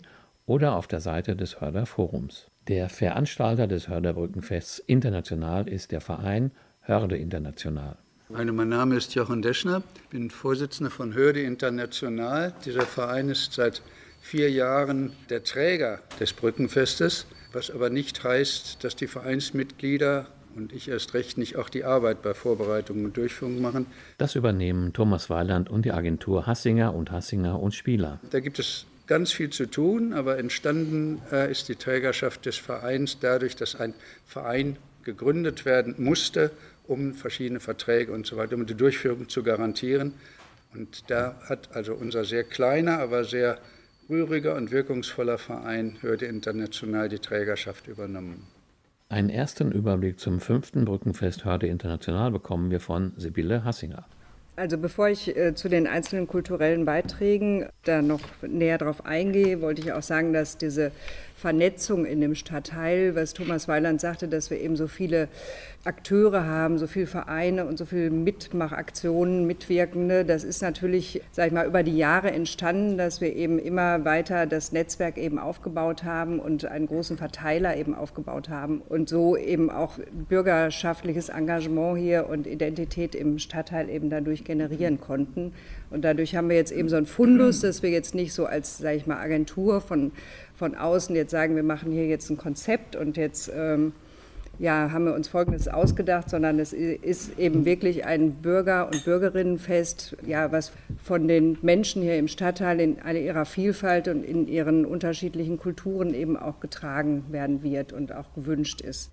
oder 0.51 0.75
auf 0.75 0.87
der 0.87 0.99
Seite 0.99 1.37
des 1.37 1.61
Hörder 1.61 1.85
Forums. 1.85 2.47
Der 2.67 2.89
Veranstalter 2.89 3.67
des 3.67 3.87
Hörderbrückenfests 3.87 4.79
international 4.79 5.69
ist 5.69 5.93
der 5.93 6.01
Verein 6.01 6.51
Hörde 6.81 7.15
International. 7.15 7.95
Hallo, 8.35 8.51
mein 8.51 8.67
Name 8.67 8.97
ist 8.97 9.15
Jochen 9.15 9.41
Deschner, 9.41 9.81
ich 9.95 10.09
bin 10.09 10.29
Vorsitzender 10.29 10.91
von 10.91 11.13
Hörde 11.13 11.41
International. 11.41 12.53
Dieser 12.65 12.81
Verein 12.81 13.29
ist 13.29 13.53
seit 13.53 13.81
vier 14.19 14.51
Jahren 14.51 15.13
der 15.29 15.45
Träger 15.45 16.01
des 16.19 16.33
Brückenfestes, 16.33 17.27
was 17.53 17.71
aber 17.71 17.89
nicht 17.89 18.21
heißt, 18.21 18.83
dass 18.83 18.97
die 18.97 19.07
Vereinsmitglieder 19.07 20.27
und 20.57 20.73
ich 20.73 20.89
erst 20.89 21.13
recht 21.13 21.37
nicht 21.37 21.55
auch 21.55 21.69
die 21.69 21.85
Arbeit 21.85 22.21
bei 22.21 22.33
Vorbereitung 22.33 23.05
und 23.05 23.15
Durchführung 23.15 23.61
machen. 23.61 23.85
Das 24.17 24.35
übernehmen 24.35 24.91
Thomas 24.91 25.29
Weiland 25.29 25.69
und 25.69 25.85
die 25.85 25.93
Agentur 25.93 26.45
Hassinger 26.45 26.93
und 26.93 27.09
Hassinger 27.09 27.57
und 27.57 27.73
Spieler. 27.73 28.19
Da 28.31 28.41
gibt 28.41 28.59
es 28.59 28.85
ganz 29.11 29.33
viel 29.33 29.49
zu 29.49 29.65
tun, 29.65 30.13
aber 30.13 30.37
entstanden 30.37 31.21
äh, 31.33 31.51
ist 31.51 31.67
die 31.67 31.75
Trägerschaft 31.75 32.45
des 32.45 32.55
Vereins 32.55 33.19
dadurch, 33.19 33.57
dass 33.57 33.75
ein 33.75 33.93
Verein 34.25 34.77
gegründet 35.03 35.65
werden 35.65 35.95
musste, 35.97 36.51
um 36.87 37.13
verschiedene 37.13 37.59
Verträge 37.59 38.13
und 38.13 38.25
so 38.25 38.37
weiter, 38.37 38.55
um 38.55 38.65
die 38.65 38.73
Durchführung 38.73 39.27
zu 39.27 39.43
garantieren. 39.43 40.13
Und 40.73 41.11
da 41.11 41.35
hat 41.49 41.75
also 41.75 41.93
unser 41.93 42.23
sehr 42.23 42.45
kleiner, 42.45 42.99
aber 42.99 43.25
sehr 43.25 43.57
rühriger 44.09 44.55
und 44.55 44.71
wirkungsvoller 44.71 45.37
Verein 45.37 45.97
Hürde 45.99 46.27
International 46.27 47.09
die 47.09 47.19
Trägerschaft 47.19 47.89
übernommen. 47.89 48.47
Einen 49.09 49.29
ersten 49.29 49.73
Überblick 49.73 50.21
zum 50.21 50.39
fünften 50.39 50.85
Brückenfest 50.85 51.43
Hörde 51.43 51.67
International 51.67 52.31
bekommen 52.31 52.71
wir 52.71 52.79
von 52.79 53.11
Sibylle 53.17 53.65
Hassinger. 53.65 54.05
Also 54.55 54.77
bevor 54.77 55.07
ich 55.07 55.35
äh, 55.35 55.55
zu 55.55 55.69
den 55.69 55.87
einzelnen 55.87 56.27
kulturellen 56.27 56.85
Beiträgen 56.85 57.69
da 57.83 58.01
noch 58.01 58.21
näher 58.41 58.77
drauf 58.77 59.05
eingehe, 59.05 59.61
wollte 59.61 59.81
ich 59.81 59.93
auch 59.93 60.03
sagen, 60.03 60.33
dass 60.33 60.57
diese 60.57 60.91
Vernetzung 61.41 62.05
in 62.05 62.21
dem 62.21 62.35
Stadtteil, 62.35 63.15
was 63.15 63.33
Thomas 63.33 63.67
Weiland 63.67 63.99
sagte, 63.99 64.27
dass 64.27 64.51
wir 64.51 64.61
eben 64.61 64.75
so 64.75 64.87
viele 64.87 65.27
Akteure 65.83 66.45
haben, 66.45 66.77
so 66.77 66.85
viele 66.85 67.07
Vereine 67.07 67.65
und 67.65 67.79
so 67.79 67.85
viele 67.85 68.11
Mitmachaktionen, 68.11 69.47
Mitwirkende. 69.47 70.23
Das 70.23 70.43
ist 70.43 70.61
natürlich, 70.61 71.19
sage 71.31 71.47
ich 71.47 71.53
mal, 71.53 71.65
über 71.65 71.81
die 71.81 71.97
Jahre 71.97 72.29
entstanden, 72.29 72.95
dass 72.95 73.21
wir 73.21 73.35
eben 73.35 73.57
immer 73.57 74.05
weiter 74.05 74.45
das 74.45 74.71
Netzwerk 74.71 75.17
eben 75.17 75.39
aufgebaut 75.39 76.03
haben 76.03 76.39
und 76.39 76.65
einen 76.65 76.85
großen 76.85 77.17
Verteiler 77.17 77.75
eben 77.75 77.95
aufgebaut 77.95 78.49
haben 78.49 78.79
und 78.87 79.09
so 79.09 79.35
eben 79.35 79.71
auch 79.71 79.97
bürgerschaftliches 80.29 81.29
Engagement 81.29 81.97
hier 81.97 82.29
und 82.29 82.45
Identität 82.45 83.15
im 83.15 83.39
Stadtteil 83.39 83.89
eben 83.89 84.11
dadurch 84.11 84.43
generieren 84.43 85.01
konnten. 85.01 85.53
Und 85.91 86.03
dadurch 86.03 86.35
haben 86.35 86.49
wir 86.49 86.55
jetzt 86.55 86.71
eben 86.71 86.89
so 86.89 86.95
ein 86.95 87.05
Fundus, 87.05 87.59
dass 87.59 87.83
wir 87.83 87.89
jetzt 87.89 88.15
nicht 88.15 88.33
so 88.33 88.45
als, 88.45 88.77
sage 88.77 88.97
ich 88.97 89.07
mal, 89.07 89.17
Agentur 89.17 89.81
von 89.81 90.11
von 90.61 90.75
außen 90.75 91.15
jetzt 91.15 91.31
sagen, 91.31 91.55
wir 91.55 91.63
machen 91.63 91.91
hier 91.91 92.05
jetzt 92.05 92.29
ein 92.29 92.37
Konzept 92.37 92.95
und 92.95 93.17
jetzt 93.17 93.51
ähm, 93.51 93.93
ja, 94.59 94.91
haben 94.91 95.05
wir 95.05 95.15
uns 95.15 95.27
Folgendes 95.27 95.67
ausgedacht, 95.67 96.29
sondern 96.29 96.59
es 96.59 96.71
ist 96.71 97.39
eben 97.39 97.65
wirklich 97.65 98.05
ein 98.05 98.33
Bürger- 98.43 98.85
und 98.85 99.03
Bürgerinnenfest, 99.03 100.17
ja, 100.23 100.51
was 100.51 100.71
von 101.03 101.27
den 101.27 101.57
Menschen 101.63 102.03
hier 102.03 102.19
im 102.19 102.27
Stadtteil 102.27 102.79
in 102.79 103.01
all 103.01 103.17
ihrer 103.17 103.45
Vielfalt 103.45 104.07
und 104.07 104.23
in 104.23 104.47
ihren 104.47 104.85
unterschiedlichen 104.85 105.57
Kulturen 105.57 106.13
eben 106.13 106.37
auch 106.37 106.59
getragen 106.59 107.25
werden 107.31 107.63
wird 107.63 107.91
und 107.91 108.13
auch 108.13 108.31
gewünscht 108.35 108.81
ist. 108.81 109.09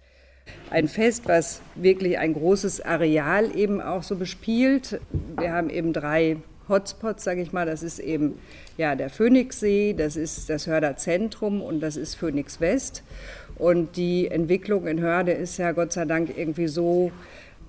Ein 0.69 0.87
Fest, 0.87 1.23
was 1.25 1.63
wirklich 1.77 2.19
ein 2.19 2.35
großes 2.35 2.83
Areal 2.83 3.57
eben 3.57 3.81
auch 3.81 4.03
so 4.03 4.17
bespielt. 4.17 5.01
Wir 5.39 5.53
haben 5.53 5.71
eben 5.71 5.95
drei 5.95 6.37
Hotspots, 6.69 7.25
sage 7.25 7.43
ich 7.43 7.53
mal. 7.53 7.67
Das 7.67 7.83
ist 7.83 7.99
eben 7.99 8.39
ja, 8.77 8.95
der 8.95 9.11
Phoenixsee, 9.11 9.95
das 9.95 10.17
ist 10.17 10.49
das 10.51 10.67
Hörder 10.67 10.97
Zentrum 10.97 11.63
und 11.63 11.81
das 11.81 11.97
ist 11.97 12.15
Phoenix 12.15 12.61
West. 12.61 13.03
Und 13.57 13.97
die 13.97 14.29
Entwicklung 14.29 14.87
in 14.87 15.01
Hörde 15.01 15.33
ist 15.33 15.57
ja 15.59 15.73
Gott 15.73 15.93
sei 15.93 16.05
Dank 16.05 16.37
irgendwie 16.37 16.69
so 16.69 17.11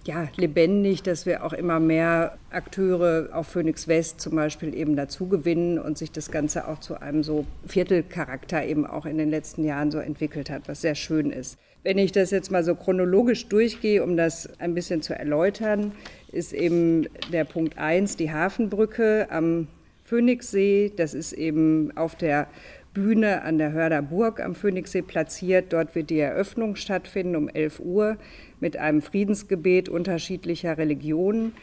ja, 0.06 0.27
lebendig, 0.38 1.03
dass 1.03 1.25
wir 1.25 1.44
auch 1.44 1.53
immer 1.53 1.79
mehr 1.79 2.38
Akteure 2.51 3.29
auf 3.34 3.48
Phoenix 3.48 3.88
West 3.88 4.22
zum 4.22 4.36
Beispiel 4.36 4.74
eben 4.74 4.96
dazu 4.96 5.27
gewinnen 5.27 5.77
und 5.77 5.98
sich 5.98 6.12
das 6.12 6.32
Ganze 6.32 6.68
auch 6.68 6.79
zu 6.79 7.01
einem 7.01 7.24
so 7.24 7.46
Viertelcharakter 7.68 8.65
eben 8.65 8.86
auch 8.86 9.06
in 9.06 9.18
den 9.18 9.29
letzten 9.29 9.63
Jahren 9.63 9.91
so 9.91 10.00
entwickelt 10.00 10.50
hat, 10.50 10.68
was 10.68 10.82
sehr 10.82 10.96
schön 10.96 11.32
ist. 11.32 11.58
Wenn 11.84 11.98
ich 11.98 12.12
das 12.12 12.32
jetzt 12.32 12.51
mal 12.51 12.63
so 12.63 12.75
chronologisch 12.75 13.48
durchgehe, 13.48 14.03
um 14.03 14.18
das 14.18 14.50
ein 14.60 14.74
bisschen 14.74 15.01
zu 15.01 15.18
erläutern, 15.18 15.91
ist 16.31 16.53
eben 16.53 17.07
der 17.31 17.43
Punkt 17.43 17.77
1 17.77 18.17
die 18.17 18.31
Hafenbrücke 18.31 19.27
am 19.29 19.67
Phoenixsee. 20.03 20.91
Das 20.95 21.13
ist 21.13 21.33
eben 21.33 21.95
auf 21.95 22.15
der 22.15 22.48
Bühne 22.93 23.43
an 23.43 23.57
der 23.57 23.71
Hörder 23.71 24.01
Burg 24.01 24.39
am 24.39 24.55
Phoenixsee 24.55 25.03
platziert. 25.03 25.71
Dort 25.74 25.95
wird 25.95 26.09
die 26.09 26.19
Eröffnung 26.19 26.75
stattfinden 26.75 27.36
um 27.36 27.48
11 27.48 27.79
Uhr 27.79 28.17
mit 28.59 28.77
einem 28.77 29.01
Friedensgebet 29.01 29.89
unterschiedlicher 29.89 30.77
Religionen, 30.77 31.53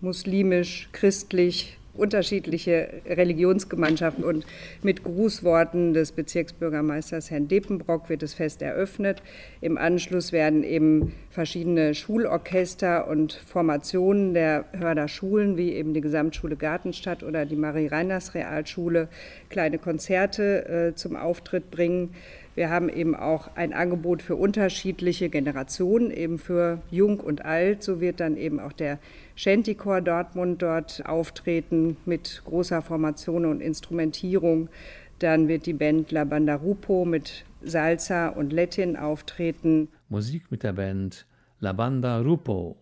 muslimisch, 0.00 0.88
christlich, 0.92 1.76
unterschiedliche 1.94 2.88
Religionsgemeinschaften 3.06 4.24
und 4.24 4.46
mit 4.82 5.04
Grußworten 5.04 5.92
des 5.92 6.12
Bezirksbürgermeisters 6.12 7.30
Herrn 7.30 7.48
Deppenbrock 7.48 8.08
wird 8.08 8.22
das 8.22 8.32
Fest 8.32 8.62
eröffnet. 8.62 9.22
Im 9.60 9.76
Anschluss 9.76 10.32
werden 10.32 10.62
eben 10.62 11.12
verschiedene 11.30 11.94
Schulorchester 11.94 13.06
und 13.06 13.32
Formationen 13.32 14.34
der 14.34 14.64
Hörder 14.72 15.06
Schulen, 15.06 15.56
wie 15.56 15.72
eben 15.72 15.94
die 15.94 16.00
Gesamtschule 16.00 16.56
Gartenstadt 16.56 17.22
oder 17.22 17.46
die 17.46 17.56
Marie-Reiners-Realschule, 17.56 19.08
kleine 19.48 19.78
Konzerte 19.78 20.90
äh, 20.90 20.94
zum 20.96 21.14
Auftritt 21.14 21.70
bringen. 21.70 22.14
Wir 22.56 22.68
haben 22.68 22.88
eben 22.88 23.14
auch 23.14 23.48
ein 23.54 23.72
Angebot 23.72 24.22
für 24.22 24.34
unterschiedliche 24.34 25.28
Generationen, 25.28 26.10
eben 26.10 26.38
für 26.38 26.80
Jung 26.90 27.20
und 27.20 27.44
Alt. 27.44 27.84
So 27.84 28.00
wird 28.00 28.18
dann 28.18 28.36
eben 28.36 28.58
auch 28.58 28.72
der 28.72 28.98
Shantychor 29.36 30.00
Dortmund 30.00 30.60
dort 30.60 31.04
auftreten 31.06 31.96
mit 32.06 32.42
großer 32.44 32.82
Formation 32.82 33.46
und 33.46 33.60
Instrumentierung. 33.60 34.68
Dann 35.20 35.46
wird 35.46 35.66
die 35.66 35.74
Band 35.74 36.10
La 36.10 36.24
Banda 36.24 36.56
Rupo 36.56 37.04
mit 37.04 37.44
Salsa 37.62 38.28
und 38.28 38.52
Latin 38.52 38.96
auftreten. 38.96 39.88
Musik 40.10 40.50
mit 40.50 40.64
der 40.64 40.72
Band 40.72 41.24
La 41.60 41.72
Banda 41.72 42.18
Rupo. 42.18 42.76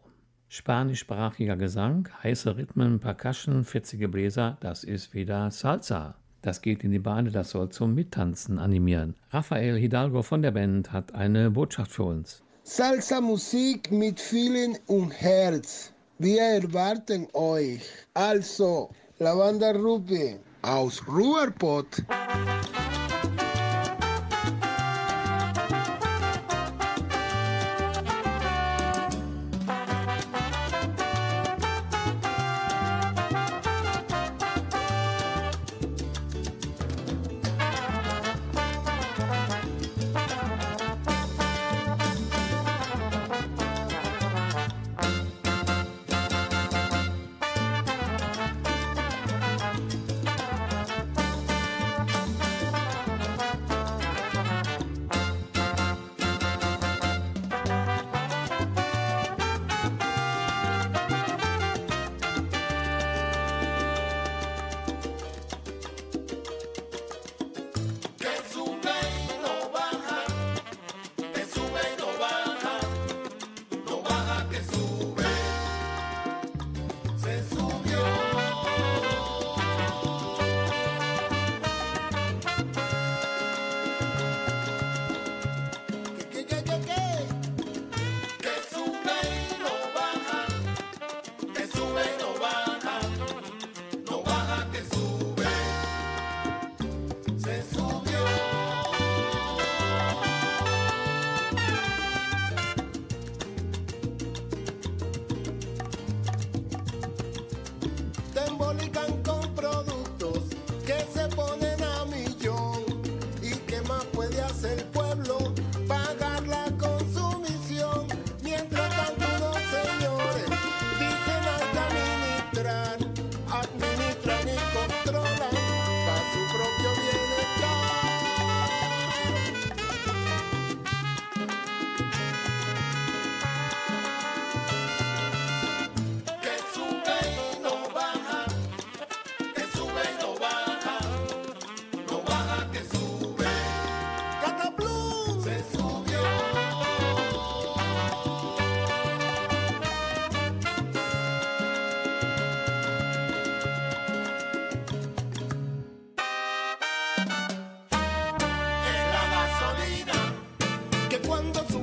Spanischsprachiger 0.49 1.59
Gesang, 1.59 2.09
heiße 2.23 2.57
Rhythmen, 2.57 3.01
Percussion, 3.01 3.65
fetzige 3.65 4.09
Bläser, 4.09 4.57
das 4.61 4.83
ist 4.83 5.13
wieder 5.13 5.51
Salsa. 5.51 6.15
Das 6.41 6.63
geht 6.63 6.85
in 6.85 6.91
die 6.91 6.99
Beine, 6.99 7.31
das 7.31 7.51
soll 7.51 7.69
zum 7.69 7.95
Mittanzen 7.95 8.59
animieren. 8.59 9.15
Rafael 9.31 9.77
Hidalgo 9.77 10.23
von 10.23 10.41
der 10.41 10.53
Band 10.53 10.91
hat 10.91 11.15
eine 11.15 11.51
Botschaft 11.51 11.93
für 11.93 12.05
uns. 12.05 12.43
Salsa-Musik 12.63 13.93
mit 13.93 14.19
vielen 14.19 14.79
und 14.87 15.11
Herz. 15.11 15.93
Wir 16.19 16.41
erwarten 16.41 17.29
euch. 17.35 17.83
Also, 18.15 18.89
la 19.19 19.35
Banda 19.35 19.73
Rupi 19.73 20.37
aus 20.63 21.07
Ruhrpott. 21.07 22.05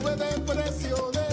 puede 0.06 0.39
presionar. 0.46 1.25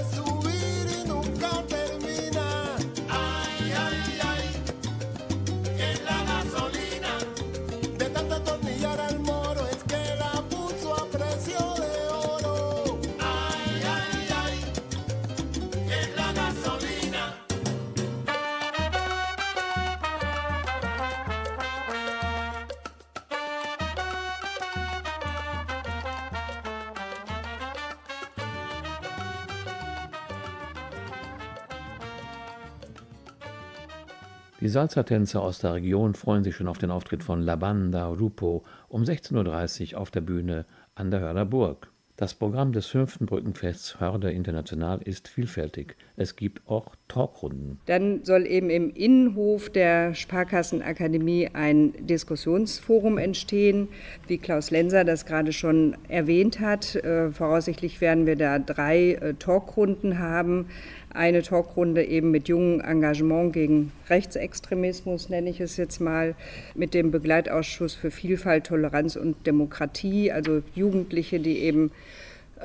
Die 34.72 34.78
Salzertänzer 34.78 35.42
aus 35.42 35.58
der 35.58 35.74
Region 35.74 36.14
freuen 36.14 36.44
sich 36.44 36.56
schon 36.56 36.66
auf 36.66 36.78
den 36.78 36.90
Auftritt 36.90 37.22
von 37.22 37.42
La 37.42 37.56
Banda 37.56 38.06
Rupo 38.06 38.62
um 38.88 39.02
16.30 39.02 39.92
Uhr 39.92 40.00
auf 40.00 40.10
der 40.10 40.22
Bühne 40.22 40.64
an 40.94 41.10
der 41.10 41.20
Hörder 41.20 41.44
Burg. 41.44 41.92
Das 42.16 42.34
Programm 42.34 42.72
des 42.72 42.86
fünften 42.86 43.26
Brückenfests 43.26 43.98
Hörder 43.98 44.30
International 44.30 45.00
ist 45.02 45.28
vielfältig. 45.28 45.96
Es 46.16 46.36
gibt 46.36 46.68
auch 46.68 46.94
Talkrunden. 47.08 47.80
Dann 47.86 48.24
soll 48.24 48.46
eben 48.46 48.70
im 48.70 48.90
Innenhof 48.90 49.70
der 49.70 50.14
Sparkassenakademie 50.14 51.50
ein 51.52 51.94
Diskussionsforum 52.06 53.18
entstehen, 53.18 53.88
wie 54.26 54.38
Klaus 54.38 54.70
Lenser 54.70 55.04
das 55.04 55.26
gerade 55.26 55.52
schon 55.52 55.96
erwähnt 56.08 56.60
hat. 56.60 56.94
Äh, 56.96 57.30
voraussichtlich 57.30 58.00
werden 58.00 58.24
wir 58.26 58.36
da 58.36 58.58
drei 58.58 59.14
äh, 59.14 59.34
Talkrunden 59.34 60.18
haben. 60.18 60.66
Eine 61.14 61.42
Talkrunde 61.42 62.04
eben 62.04 62.30
mit 62.30 62.48
jungem 62.48 62.80
Engagement 62.80 63.52
gegen 63.52 63.92
Rechtsextremismus, 64.08 65.28
nenne 65.28 65.50
ich 65.50 65.60
es 65.60 65.76
jetzt 65.76 66.00
mal, 66.00 66.34
mit 66.74 66.94
dem 66.94 67.10
Begleitausschuss 67.10 67.94
für 67.94 68.10
Vielfalt, 68.10 68.66
Toleranz 68.68 69.16
und 69.16 69.46
Demokratie, 69.46 70.32
also 70.32 70.62
Jugendliche, 70.74 71.38
die 71.38 71.58
eben 71.58 71.90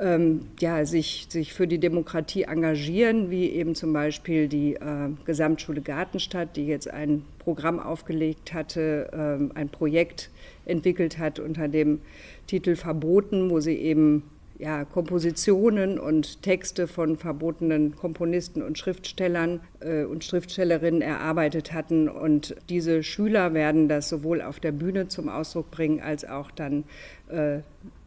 ähm, 0.00 0.46
ja, 0.60 0.86
sich, 0.86 1.26
sich 1.28 1.52
für 1.52 1.66
die 1.66 1.78
Demokratie 1.78 2.44
engagieren, 2.44 3.30
wie 3.30 3.50
eben 3.50 3.74
zum 3.74 3.92
Beispiel 3.92 4.48
die 4.48 4.74
äh, 4.74 5.10
Gesamtschule 5.26 5.82
Gartenstadt, 5.82 6.56
die 6.56 6.66
jetzt 6.66 6.88
ein 6.88 7.24
Programm 7.38 7.78
aufgelegt 7.78 8.54
hatte, 8.54 9.10
ähm, 9.12 9.52
ein 9.54 9.68
Projekt 9.68 10.30
entwickelt 10.64 11.18
hat 11.18 11.38
unter 11.38 11.68
dem 11.68 12.00
Titel 12.46 12.76
Verboten, 12.76 13.50
wo 13.50 13.60
sie 13.60 13.76
eben 13.76 14.22
ja, 14.58 14.84
Kompositionen 14.84 16.00
und 16.00 16.42
Texte 16.42 16.88
von 16.88 17.16
verbotenen 17.16 17.94
Komponisten 17.94 18.60
und 18.60 18.76
Schriftstellern 18.76 19.60
äh, 19.80 20.02
und 20.04 20.24
Schriftstellerinnen 20.24 21.00
erarbeitet 21.00 21.72
hatten. 21.72 22.08
Und 22.08 22.56
diese 22.68 23.04
Schüler 23.04 23.54
werden 23.54 23.88
das 23.88 24.08
sowohl 24.08 24.42
auf 24.42 24.58
der 24.58 24.72
Bühne 24.72 25.06
zum 25.06 25.28
Ausdruck 25.28 25.70
bringen, 25.70 26.00
als 26.00 26.24
auch 26.24 26.50
dann 26.50 26.84
äh, 27.30 27.60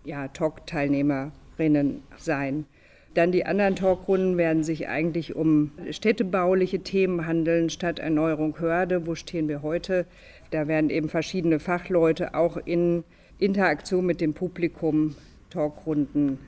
ja, 0.04 0.28
Talk-Teilnehmerinnen 0.28 2.04
sein. 2.18 2.66
Dann 3.14 3.32
die 3.32 3.46
anderen 3.46 3.76
Talkrunden 3.76 4.38
werden 4.38 4.64
sich 4.64 4.88
eigentlich 4.88 5.36
um 5.36 5.72
städtebauliche 5.90 6.80
Themen 6.80 7.26
handeln, 7.28 7.70
Stadterneuerung 7.70 8.60
Hörde, 8.60 9.06
wo 9.06 9.16
stehen 9.16 9.48
wir 9.48 9.62
heute. 9.62 10.06
Da 10.52 10.68
werden 10.68 10.90
eben 10.90 11.08
verschiedene 11.08 11.60
Fachleute 11.60 12.34
auch 12.36 12.58
in 12.58 13.04
Interaktion 13.38 14.06
mit 14.06 14.22
dem 14.22 14.34
Publikum 14.34 15.16
Talkrunden 15.52 16.40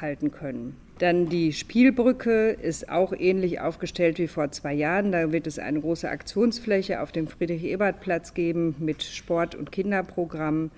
halten 0.00 0.30
können. 0.30 0.76
Dann 0.98 1.28
die 1.28 1.52
Spielbrücke 1.52 2.50
ist 2.50 2.88
auch 2.88 3.12
ähnlich 3.12 3.60
aufgestellt 3.60 4.18
wie 4.18 4.26
vor 4.26 4.50
zwei 4.50 4.74
Jahren. 4.74 5.12
Da 5.12 5.32
wird 5.32 5.46
es 5.46 5.58
eine 5.58 5.80
große 5.80 6.08
Aktionsfläche 6.08 7.00
auf 7.00 7.12
dem 7.12 7.28
Friedrich-Ebert-Platz 7.28 8.34
geben 8.34 8.74
mit 8.80 9.04
Sport- 9.04 9.54
und 9.54 9.70
Kinderprogrammen 9.70 10.72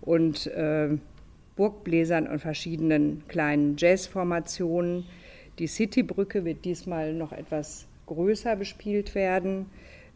und 0.00 0.48
äh, 0.48 0.88
Burgbläsern 1.54 2.26
und 2.26 2.40
verschiedenen 2.40 3.22
kleinen 3.28 3.76
Jazzformationen. 3.78 5.04
Die 5.60 5.68
Citybrücke 5.68 6.44
wird 6.44 6.64
diesmal 6.64 7.14
noch 7.14 7.32
etwas 7.32 7.86
größer 8.06 8.56
bespielt 8.56 9.14
werden 9.14 9.66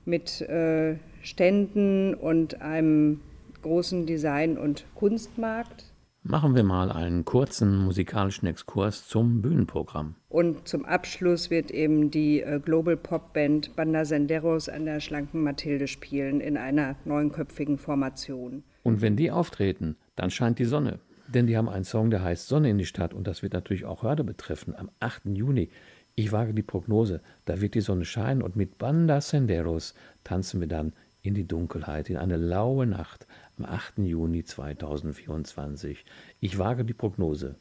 mit 0.04 0.40
äh, 0.40 0.96
Ständen 1.22 2.14
und 2.14 2.60
einem 2.60 3.20
großen 3.62 4.04
Design- 4.04 4.58
und 4.58 4.84
Kunstmarkt. 4.94 5.93
Machen 6.26 6.54
wir 6.54 6.64
mal 6.64 6.90
einen 6.90 7.26
kurzen 7.26 7.84
musikalischen 7.84 8.48
Exkurs 8.48 9.06
zum 9.06 9.42
Bühnenprogramm. 9.42 10.14
Und 10.30 10.66
zum 10.66 10.86
Abschluss 10.86 11.50
wird 11.50 11.70
eben 11.70 12.10
die 12.10 12.40
äh, 12.40 12.60
Global 12.64 12.96
Pop 12.96 13.34
Band 13.34 13.76
Banda 13.76 14.06
Senderos 14.06 14.70
an 14.70 14.86
der 14.86 15.00
schlanken 15.00 15.42
Mathilde 15.42 15.86
spielen 15.86 16.40
in 16.40 16.56
einer 16.56 16.96
neunköpfigen 17.04 17.76
Formation. 17.76 18.62
Und 18.84 19.02
wenn 19.02 19.16
die 19.16 19.30
auftreten, 19.30 19.96
dann 20.16 20.30
scheint 20.30 20.58
die 20.58 20.64
Sonne. 20.64 20.98
Denn 21.28 21.46
die 21.46 21.58
haben 21.58 21.68
einen 21.68 21.84
Song, 21.84 22.10
der 22.10 22.22
heißt 22.22 22.48
Sonne 22.48 22.70
in 22.70 22.78
die 22.78 22.86
Stadt 22.86 23.12
und 23.12 23.26
das 23.26 23.42
wird 23.42 23.52
natürlich 23.52 23.84
auch 23.84 24.02
Hörde 24.02 24.24
betreffen. 24.24 24.74
Am 24.74 24.88
8. 25.00 25.26
Juni, 25.26 25.68
ich 26.14 26.32
wage 26.32 26.54
die 26.54 26.62
Prognose, 26.62 27.20
da 27.44 27.60
wird 27.60 27.74
die 27.74 27.82
Sonne 27.82 28.06
scheinen 28.06 28.40
und 28.40 28.56
mit 28.56 28.78
Banda 28.78 29.20
Senderos 29.20 29.92
tanzen 30.24 30.60
wir 30.60 30.68
dann 30.68 30.94
in 31.20 31.34
die 31.34 31.46
Dunkelheit, 31.46 32.08
in 32.08 32.16
eine 32.16 32.38
laue 32.38 32.86
Nacht 32.86 33.26
am 33.58 33.64
8. 33.64 33.98
Juni 33.98 34.44
2024. 34.44 36.04
Ich 36.40 36.58
wage 36.58 36.84
die 36.84 36.94
Prognose. 36.94 37.56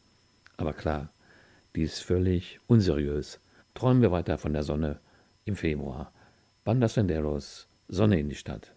Aber 0.58 0.74
klar, 0.74 1.10
die 1.76 1.84
ist 1.84 2.00
völlig 2.00 2.60
unseriös. 2.68 3.40
Träumen 3.74 4.02
wir 4.02 4.12
weiter 4.12 4.38
von 4.38 4.54
der 4.54 4.64
Sonne 4.64 5.00
im 5.46 5.56
Februar. 5.56 6.12
Banda 6.64 6.88
Senderos, 6.88 7.68
Sonne 7.88 8.20
in 8.20 8.30
die 8.30 8.36
Stadt. 8.36 8.74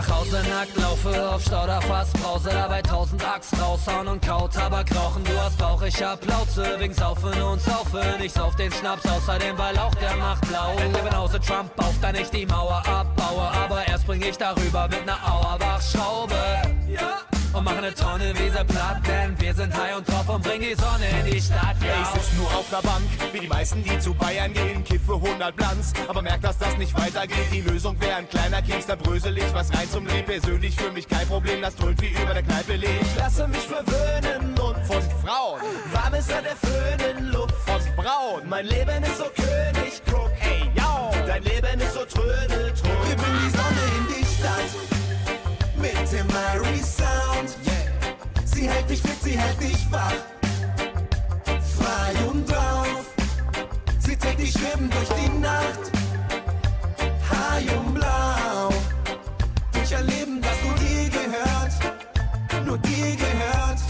Nach 0.00 0.20
Hause 0.20 0.42
nackt 0.48 0.76
laufe, 0.76 1.30
auf 1.30 1.42
Stauderfass 1.42 2.12
Brause, 2.12 2.50
dabei 2.50 2.80
tausend 2.82 3.22
Axt 3.26 3.52
raushauen 3.60 4.08
und 4.08 4.22
Kraut, 4.22 4.52
Tabak 4.52 4.94
rauchen. 4.94 5.22
Du 5.24 5.38
hast 5.40 5.58
Bauch, 5.58 5.82
ich 5.82 6.02
hab 6.02 6.20
Plauze, 6.20 6.64
wegen 6.78 6.94
Saufen 6.94 7.40
und 7.42 7.60
Saufen. 7.60 8.22
Ich 8.22 8.32
sauf 8.32 8.56
den 8.56 8.72
Schnaps, 8.72 9.06
außerdem 9.06 9.58
weil 9.58 9.76
auch 9.78 9.94
der 9.96 10.16
macht 10.16 10.46
blau. 10.48 10.74
Wenn 10.78 10.92
der 10.92 11.16
Hause 11.16 11.40
Trump 11.40 11.70
auf, 11.78 11.94
dann 12.00 12.14
ich 12.14 12.30
die 12.30 12.46
Mauer 12.46 12.82
abbaue, 12.86 13.50
aber 13.64 13.86
erst 13.86 14.06
bring 14.06 14.22
ich 14.22 14.38
darüber 14.38 14.88
mit 14.88 15.04
ner 15.04 15.18
Auerbach-Schraube. 15.22 16.34
Ja 16.88 17.39
und 17.52 17.64
machen 17.64 17.78
eine 17.78 17.94
Tonne 17.94 18.32
Wiese 18.38 18.64
platt, 18.64 19.00
denn 19.06 19.38
wir 19.40 19.54
sind 19.54 19.74
high 19.74 19.96
und 19.96 20.08
drauf 20.08 20.28
und 20.28 20.42
bringen 20.42 20.64
die 20.70 20.74
Sonne 20.74 21.06
in 21.20 21.32
die 21.32 21.40
Stadt. 21.40 21.76
Ja. 21.82 22.02
Ich 22.02 22.08
sitz 22.08 22.38
nur 22.38 22.46
auf 22.46 22.68
der 22.70 22.82
Bank, 22.86 23.02
wie 23.32 23.40
die 23.40 23.48
meisten, 23.48 23.82
die 23.82 23.98
zu 23.98 24.14
Bayern 24.14 24.52
gehen, 24.52 24.84
kiffe 24.84 25.14
100 25.14 25.54
Blanz, 25.54 25.92
aber 26.08 26.22
merk, 26.22 26.40
dass 26.42 26.58
das 26.58 26.76
nicht 26.78 26.96
weitergeht. 26.96 27.46
Die 27.52 27.60
Lösung 27.60 28.00
wäre 28.00 28.16
ein 28.16 28.28
kleiner 28.28 28.62
Keks, 28.62 28.86
da 28.86 28.96
brösel 28.96 29.36
ich 29.36 29.52
was 29.54 29.72
rein 29.74 29.88
zum 29.90 30.06
Leben. 30.06 30.26
Persönlich 30.26 30.76
für 30.76 30.92
mich 30.92 31.08
kein 31.08 31.26
Problem, 31.26 31.60
das 31.62 31.74
dröhnt 31.76 32.00
wie 32.00 32.10
über 32.10 32.34
der 32.34 32.42
Kneipe 32.42 32.76
lebt. 32.76 33.02
Ich 33.02 33.16
lasse 33.16 33.48
mich 33.48 33.66
verwöhnen 33.66 34.50
und 34.58 34.86
von 34.86 35.02
Frauen. 35.22 35.60
Warm 35.92 36.14
ist 36.14 36.30
ja 36.30 36.40
der 36.40 36.56
Föhn 36.56 37.16
in 37.16 37.26
Luft 37.28 37.54
von 37.66 37.80
Braun. 37.96 38.48
Mein 38.48 38.66
Leben 38.66 39.02
ist 39.02 39.18
so 39.18 39.24
König, 39.34 40.00
guck, 40.10 40.30
ey, 40.40 40.70
yo. 40.76 41.10
Dein 41.26 41.42
Leben 41.42 41.80
ist 41.80 41.94
so 41.94 42.04
trödel, 42.04 42.72
Sie 48.60 48.68
hält 48.68 48.90
dich 48.90 49.00
fit, 49.00 49.22
sie 49.22 49.38
hält 49.38 49.58
dich 49.58 49.90
wach. 49.90 50.12
Frei 51.78 52.12
und 52.30 52.46
drauf. 52.46 53.06
Sie 54.00 54.14
trägt 54.14 54.38
dich 54.38 54.52
schweben 54.52 54.90
durch 54.90 55.08
die 55.18 55.30
Nacht. 55.38 55.80
High 57.30 57.78
und 57.78 57.94
blau. 57.94 58.68
Durch 59.72 59.96
ein 59.96 60.06
Leben, 60.08 60.42
das 60.42 60.58
nur 60.62 60.74
dir 60.74 61.08
gehört. 61.08 62.66
Nur 62.66 62.76
dir 62.76 63.16
gehört. 63.16 63.80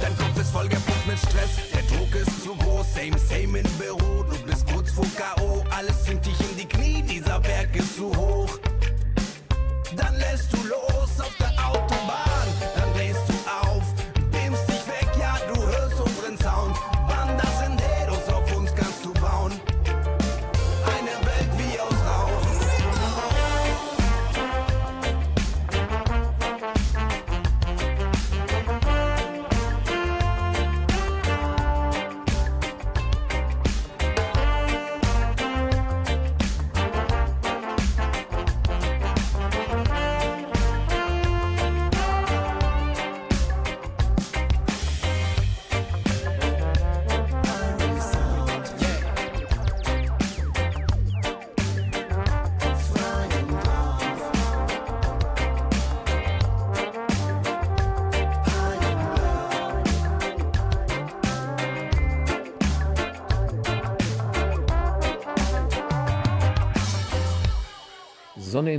Dein 0.00 0.16
Kopf 0.18 0.36
ist 0.40 0.50
voll 0.50 0.68
gepumpt 0.68 1.06
mit 1.06 1.18
Stress. 1.18 1.52
Der 1.72 1.96
Druck 1.96 2.12
ist 2.12 2.42
zu 2.42 2.56
groß. 2.56 2.92
Same, 2.92 3.16
same 3.20 3.58
im 3.60 3.70
Büro. 3.78 4.13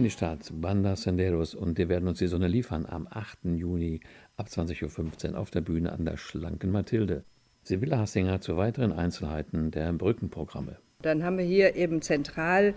Die 0.06 0.12
Stadt, 0.12 0.52
Banda 0.54 0.96
Senderos 0.96 1.56
und 1.56 1.80
wir 1.80 1.90
werden 1.90 2.08
uns 2.08 2.20
die 2.20 2.28
Sonne 2.28 2.48
liefern 2.48 2.86
am 2.86 3.08
8. 3.10 3.40
Juni 3.56 4.02
ab 4.38 4.46
20.15 4.48 5.32
Uhr 5.32 5.40
auf 5.40 5.50
der 5.50 5.62
Bühne 5.62 5.92
an 5.94 6.06
der 6.06 6.18
schlanken 6.18 6.70
Mathilde. 6.70 7.24
Sibylle 7.64 7.98
Hassinger 7.98 8.40
zu 8.40 8.56
weiteren 8.56 8.92
Einzelheiten 8.92 9.72
der 9.72 9.92
Brückenprogramme. 9.94 10.78
Dann 11.02 11.24
haben 11.24 11.40
wir 11.40 11.46
hier 11.46 11.76
eben 11.76 12.04
zentral 12.04 12.76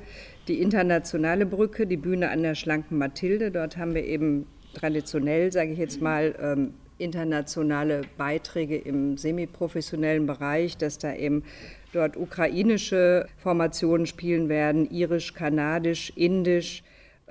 die 0.49 0.63
internationale 0.63 1.45
Brücke, 1.45 1.87
die 1.87 1.99
Bühne 1.99 2.31
an 2.31 2.43
der 2.43 2.55
schlanken 2.55 2.97
Mathilde. 2.97 3.51
Dort 3.51 3.77
haben 3.77 3.95
wir 3.95 4.07
eben 4.07 4.47
traditionell, 4.73 5.53
sage 5.53 5.73
ich 5.73 5.79
jetzt 5.79 6.01
mal, 6.01 6.35
ähm, 6.41 6.73
internationale 6.97 8.03
Beiträge 8.17 8.79
im 8.79 9.19
semiprofessionellen 9.19 10.25
Bereich, 10.25 10.79
dass 10.79 10.97
da 10.97 11.15
eben 11.15 11.45
dort 11.93 12.17
ukrainische 12.17 13.27
Formationen 13.37 14.07
spielen 14.07 14.49
werden, 14.49 14.91
irisch, 14.91 15.35
kanadisch, 15.35 16.11
indisch. 16.17 16.83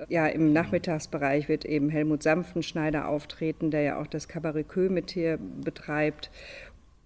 Ja, 0.08 0.28
im 0.28 0.52
Nachmittagsbereich 0.52 1.48
wird 1.48 1.64
eben 1.64 1.88
Helmut 1.88 2.22
Sanftenschneider 2.22 3.08
auftreten, 3.08 3.72
der 3.72 3.82
ja 3.82 4.00
auch 4.00 4.06
das 4.06 4.28
Cabaret 4.28 4.66
mit 4.90 5.10
hier 5.10 5.38
betreibt. 5.64 6.30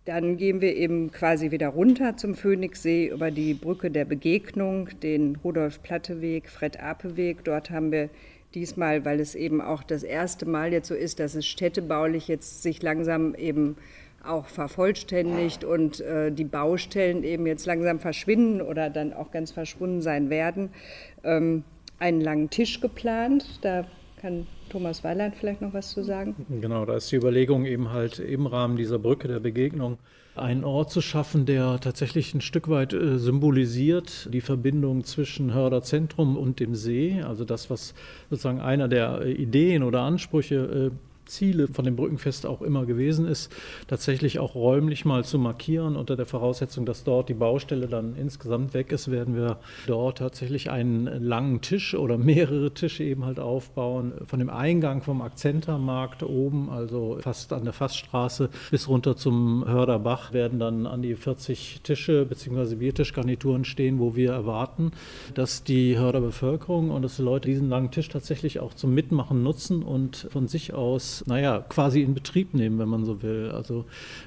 Dann 0.04 0.36
gehen 0.36 0.60
wir 0.60 0.76
eben 0.76 1.10
quasi 1.10 1.52
wieder 1.52 1.68
runter 1.68 2.16
zum 2.16 2.34
Phoenixsee 2.34 3.06
über 3.06 3.30
die 3.30 3.54
Brücke 3.54 3.90
der 3.90 4.04
Begegnung, 4.04 4.88
den 5.00 5.36
Rudolf-Platte-Weg, 5.36 6.50
Fred-Ape-Weg. 6.50 7.44
Dort 7.44 7.70
haben 7.70 7.92
wir 7.92 8.10
diesmal, 8.54 9.04
weil 9.04 9.20
es 9.20 9.34
eben 9.34 9.60
auch 9.60 9.82
das 9.82 10.02
erste 10.02 10.44
Mal 10.44 10.72
jetzt 10.72 10.88
so 10.88 10.94
ist, 10.94 11.20
dass 11.20 11.34
es 11.34 11.46
städtebaulich 11.46 12.28
jetzt 12.28 12.62
sich 12.62 12.82
langsam 12.82 13.34
eben 13.36 13.76
auch 14.24 14.46
vervollständigt 14.46 15.64
und 15.64 16.00
äh, 16.00 16.30
die 16.30 16.44
Baustellen 16.44 17.24
eben 17.24 17.46
jetzt 17.46 17.66
langsam 17.66 17.98
verschwinden 17.98 18.60
oder 18.60 18.90
dann 18.90 19.12
auch 19.12 19.30
ganz 19.30 19.50
verschwunden 19.50 20.00
sein 20.00 20.30
werden, 20.30 20.70
ähm, 21.24 21.64
einen 22.02 22.20
langen 22.20 22.50
Tisch 22.50 22.80
geplant. 22.80 23.46
Da 23.62 23.86
kann 24.20 24.46
Thomas 24.68 25.04
Weiland 25.04 25.36
vielleicht 25.36 25.62
noch 25.62 25.72
was 25.72 25.90
zu 25.90 26.02
sagen. 26.02 26.34
Genau, 26.60 26.84
da 26.84 26.96
ist 26.96 27.10
die 27.12 27.16
Überlegung 27.16 27.64
eben 27.64 27.90
halt 27.90 28.18
im 28.18 28.46
Rahmen 28.46 28.76
dieser 28.76 28.98
Brücke 28.98 29.28
der 29.28 29.40
Begegnung 29.40 29.98
einen 30.34 30.64
Ort 30.64 30.90
zu 30.90 31.00
schaffen, 31.00 31.44
der 31.44 31.78
tatsächlich 31.80 32.34
ein 32.34 32.40
Stück 32.40 32.68
weit 32.68 32.94
äh, 32.94 33.18
symbolisiert 33.18 34.32
die 34.32 34.40
Verbindung 34.40 35.04
zwischen 35.04 35.52
Hörder 35.52 35.82
Zentrum 35.82 36.36
und 36.36 36.58
dem 36.58 36.74
See. 36.74 37.22
Also 37.22 37.44
das, 37.44 37.68
was 37.68 37.94
sozusagen 38.30 38.60
einer 38.60 38.88
der 38.88 39.20
äh, 39.22 39.32
Ideen 39.32 39.82
oder 39.82 40.00
Ansprüche 40.00 40.90
äh, 40.90 41.11
Ziele 41.26 41.68
von 41.68 41.84
dem 41.84 41.96
Brückenfest 41.96 42.46
auch 42.46 42.62
immer 42.62 42.86
gewesen 42.86 43.26
ist, 43.26 43.52
tatsächlich 43.86 44.38
auch 44.38 44.54
räumlich 44.54 45.04
mal 45.04 45.24
zu 45.24 45.38
markieren. 45.38 45.96
Unter 45.96 46.16
der 46.16 46.26
Voraussetzung, 46.26 46.86
dass 46.86 47.04
dort 47.04 47.28
die 47.28 47.34
Baustelle 47.34 47.86
dann 47.86 48.16
insgesamt 48.16 48.74
weg 48.74 48.92
ist, 48.92 49.10
werden 49.10 49.34
wir 49.34 49.58
dort 49.86 50.18
tatsächlich 50.18 50.70
einen 50.70 51.06
langen 51.22 51.60
Tisch 51.60 51.94
oder 51.94 52.18
mehrere 52.18 52.72
Tische 52.72 53.04
eben 53.04 53.24
halt 53.24 53.38
aufbauen. 53.38 54.12
Von 54.24 54.38
dem 54.38 54.50
Eingang 54.50 55.02
vom 55.02 55.22
Akzentermarkt 55.22 56.22
oben, 56.22 56.70
also 56.70 57.18
fast 57.20 57.52
an 57.52 57.64
der 57.64 57.72
Fassstraße, 57.72 58.50
bis 58.70 58.88
runter 58.88 59.16
zum 59.16 59.64
Hörderbach 59.66 60.32
werden 60.32 60.58
dann 60.58 60.86
an 60.86 61.02
die 61.02 61.14
40 61.14 61.80
Tische 61.82 62.24
bzw. 62.26 62.76
Biertischgarnituren 62.76 63.64
stehen, 63.64 63.98
wo 63.98 64.16
wir 64.16 64.32
erwarten, 64.32 64.92
dass 65.34 65.64
die 65.64 65.98
Hörder 65.98 66.20
Bevölkerung 66.20 66.90
und 66.90 67.02
dass 67.02 67.16
die 67.16 67.22
Leute 67.22 67.48
diesen 67.48 67.68
langen 67.68 67.90
Tisch 67.90 68.08
tatsächlich 68.08 68.60
auch 68.60 68.74
zum 68.74 68.94
Mitmachen 68.94 69.42
nutzen 69.42 69.82
und 69.82 70.28
von 70.30 70.48
sich 70.48 70.72
aus 70.72 71.11
naja, 71.26 71.64
quasi 71.68 72.02
in 72.02 72.14
Betrieb 72.14 72.54
nehmen, 72.54 72.78
wenn 72.78 72.88
man 72.88 73.04
so 73.04 73.22
will. 73.22 73.50
Also 73.52 73.84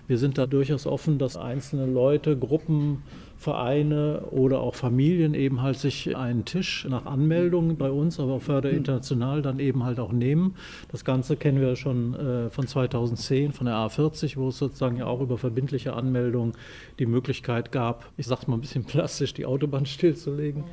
wir 0.08 0.18
sind 0.18 0.38
da 0.38 0.46
durchaus 0.46 0.86
offen, 0.86 1.18
dass 1.18 1.38
einzelne 1.38 1.86
Leute, 1.86 2.38
Gruppen, 2.38 3.04
Vereine 3.38 4.22
oder 4.32 4.62
auch 4.62 4.76
Familien 4.76 5.34
eben 5.34 5.62
halt 5.62 5.78
sich 5.78 6.16
einen 6.16 6.46
Tisch 6.46 6.88
nach 6.90 7.06
Anmeldung 7.06 7.78
bei 7.78 7.92
uns, 7.92 8.20
aber 8.20 8.34
auch 8.34 8.42
Förder 8.42 8.72
International 8.72 9.42
dann 9.42 9.60
eben 9.60 9.84
halt 9.84 10.00
auch 10.00 10.12
nehmen. 10.12 10.56
Das 10.92 11.06
Ganze 11.06 11.36
kennen 11.36 11.62
wir 11.62 11.76
schon 11.76 12.16
äh, 12.16 12.50
von 12.50 12.66
2010 12.66 13.52
von 13.52 13.66
der 13.68 13.76
A40, 13.76 14.38
wo 14.38 14.48
es 14.48 14.58
sozusagen 14.58 14.98
ja 14.98 15.06
auch 15.06 15.22
über 15.22 15.38
verbindliche 15.38 15.94
Anmeldung 15.94 16.54
die 16.98 17.06
Möglichkeit 17.06 17.72
gab, 17.72 18.06
ich 18.18 18.26
sag's 18.26 18.48
mal 18.48 18.56
ein 18.56 18.62
bisschen 18.62 18.84
plastisch, 18.86 19.34
die 19.34 19.46
Autobahn 19.46 19.86
stillzulegen. 19.86 20.64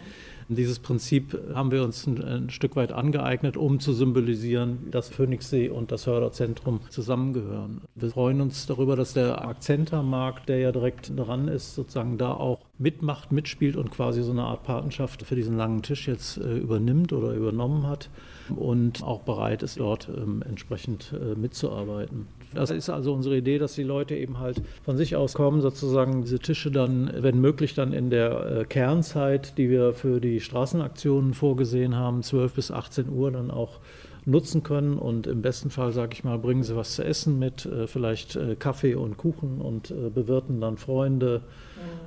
Dieses 0.48 0.78
Prinzip 0.78 1.38
haben 1.55 1.70
wir 1.70 1.83
uns 1.83 2.07
ein, 2.07 2.22
ein, 2.22 2.50
Stück 2.50 2.76
weit 2.76 2.92
angeeignet, 2.92 3.57
um 3.57 3.81
zu 3.81 3.92
symbolisieren, 3.92 4.90
dass 4.90 5.09
Phoenixsee 5.09 5.68
und 5.68 5.92
das 5.92 6.07
Hörderzentrum 6.07 6.81
zusammengehören. 6.88 7.83
Wir 7.94 8.11
freuen 8.11 8.40
uns 8.40 8.66
darüber, 8.66 8.96
dass 8.96 9.14
der 9.14 9.44
Akzentermarkt, 9.44 10.48
der 10.48 10.59
ja 10.59 10.72
direkt 10.72 11.12
dran 11.16 11.48
ist, 11.48 11.74
sozusagen 11.74 12.18
da 12.18 12.33
auch 12.33 12.61
mitmacht, 12.78 13.33
mitspielt 13.33 13.76
und 13.76 13.90
quasi 13.90 14.22
so 14.22 14.33
eine 14.33 14.44
Art 14.44 14.64
Patenschaft 14.64 15.22
für 15.22 15.37
diesen 15.37 15.57
langen 15.57 15.83
Tisch 15.83 16.09
jetzt 16.09 16.38
äh, 16.38 16.59
übernimmt 16.59 17.12
oder 17.12 17.33
übernommen 17.33 17.87
hat 17.87 18.11
und 18.57 19.02
auch 19.02 19.20
bereit 19.20 19.62
ist, 19.62 19.78
dort 19.78 20.09
ähm, 20.09 20.42
entsprechend 20.46 21.12
äh, 21.12 21.38
mitzuarbeiten. 21.38 22.26
Das 22.55 22.71
ist 22.71 22.91
also 22.91 23.12
unsere 23.12 23.37
Idee, 23.37 23.59
dass 23.59 23.75
die 23.75 23.83
Leute 23.83 24.17
eben 24.17 24.38
halt 24.38 24.62
von 24.83 24.97
sich 24.97 25.17
aus 25.17 25.35
kommen, 25.35 25.61
sozusagen 25.61 26.23
diese 26.23 26.38
Tische 26.38 26.71
dann, 26.71 27.11
wenn 27.19 27.41
möglich, 27.41 27.75
dann 27.75 27.93
in 27.93 28.11
der 28.11 28.61
äh, 28.61 28.65
Kernzeit, 28.65 29.57
die 29.59 29.71
wir 29.71 29.95
für 29.95 30.21
die 30.21 30.41
Straßenaktionen 30.41 31.35
vorgesehen 31.35 31.97
haben, 31.97 32.23
12 32.23 32.53
bis 32.55 32.71
18 32.71 33.09
Uhr 33.09 33.31
dann 33.31 33.51
auch 33.51 33.81
nutzen 34.25 34.62
können 34.62 34.99
und 34.99 35.27
im 35.27 35.43
besten 35.43 35.71
Fall, 35.71 35.93
sage 35.93 36.11
ich 36.12 36.25
mal, 36.25 36.38
bringen 36.38 36.62
sie 36.62 36.77
was 36.77 36.95
zu 36.95 37.05
essen 37.05 37.38
mit, 37.38 37.67
äh, 37.67 37.87
vielleicht 37.87 38.37
äh, 38.37 38.55
Kaffee 38.57 38.95
und 38.95 39.17
Kuchen 39.17 39.61
und 39.61 39.93
bewirten 40.15 40.61
dann 40.61 40.77
Freunde, 40.77 41.43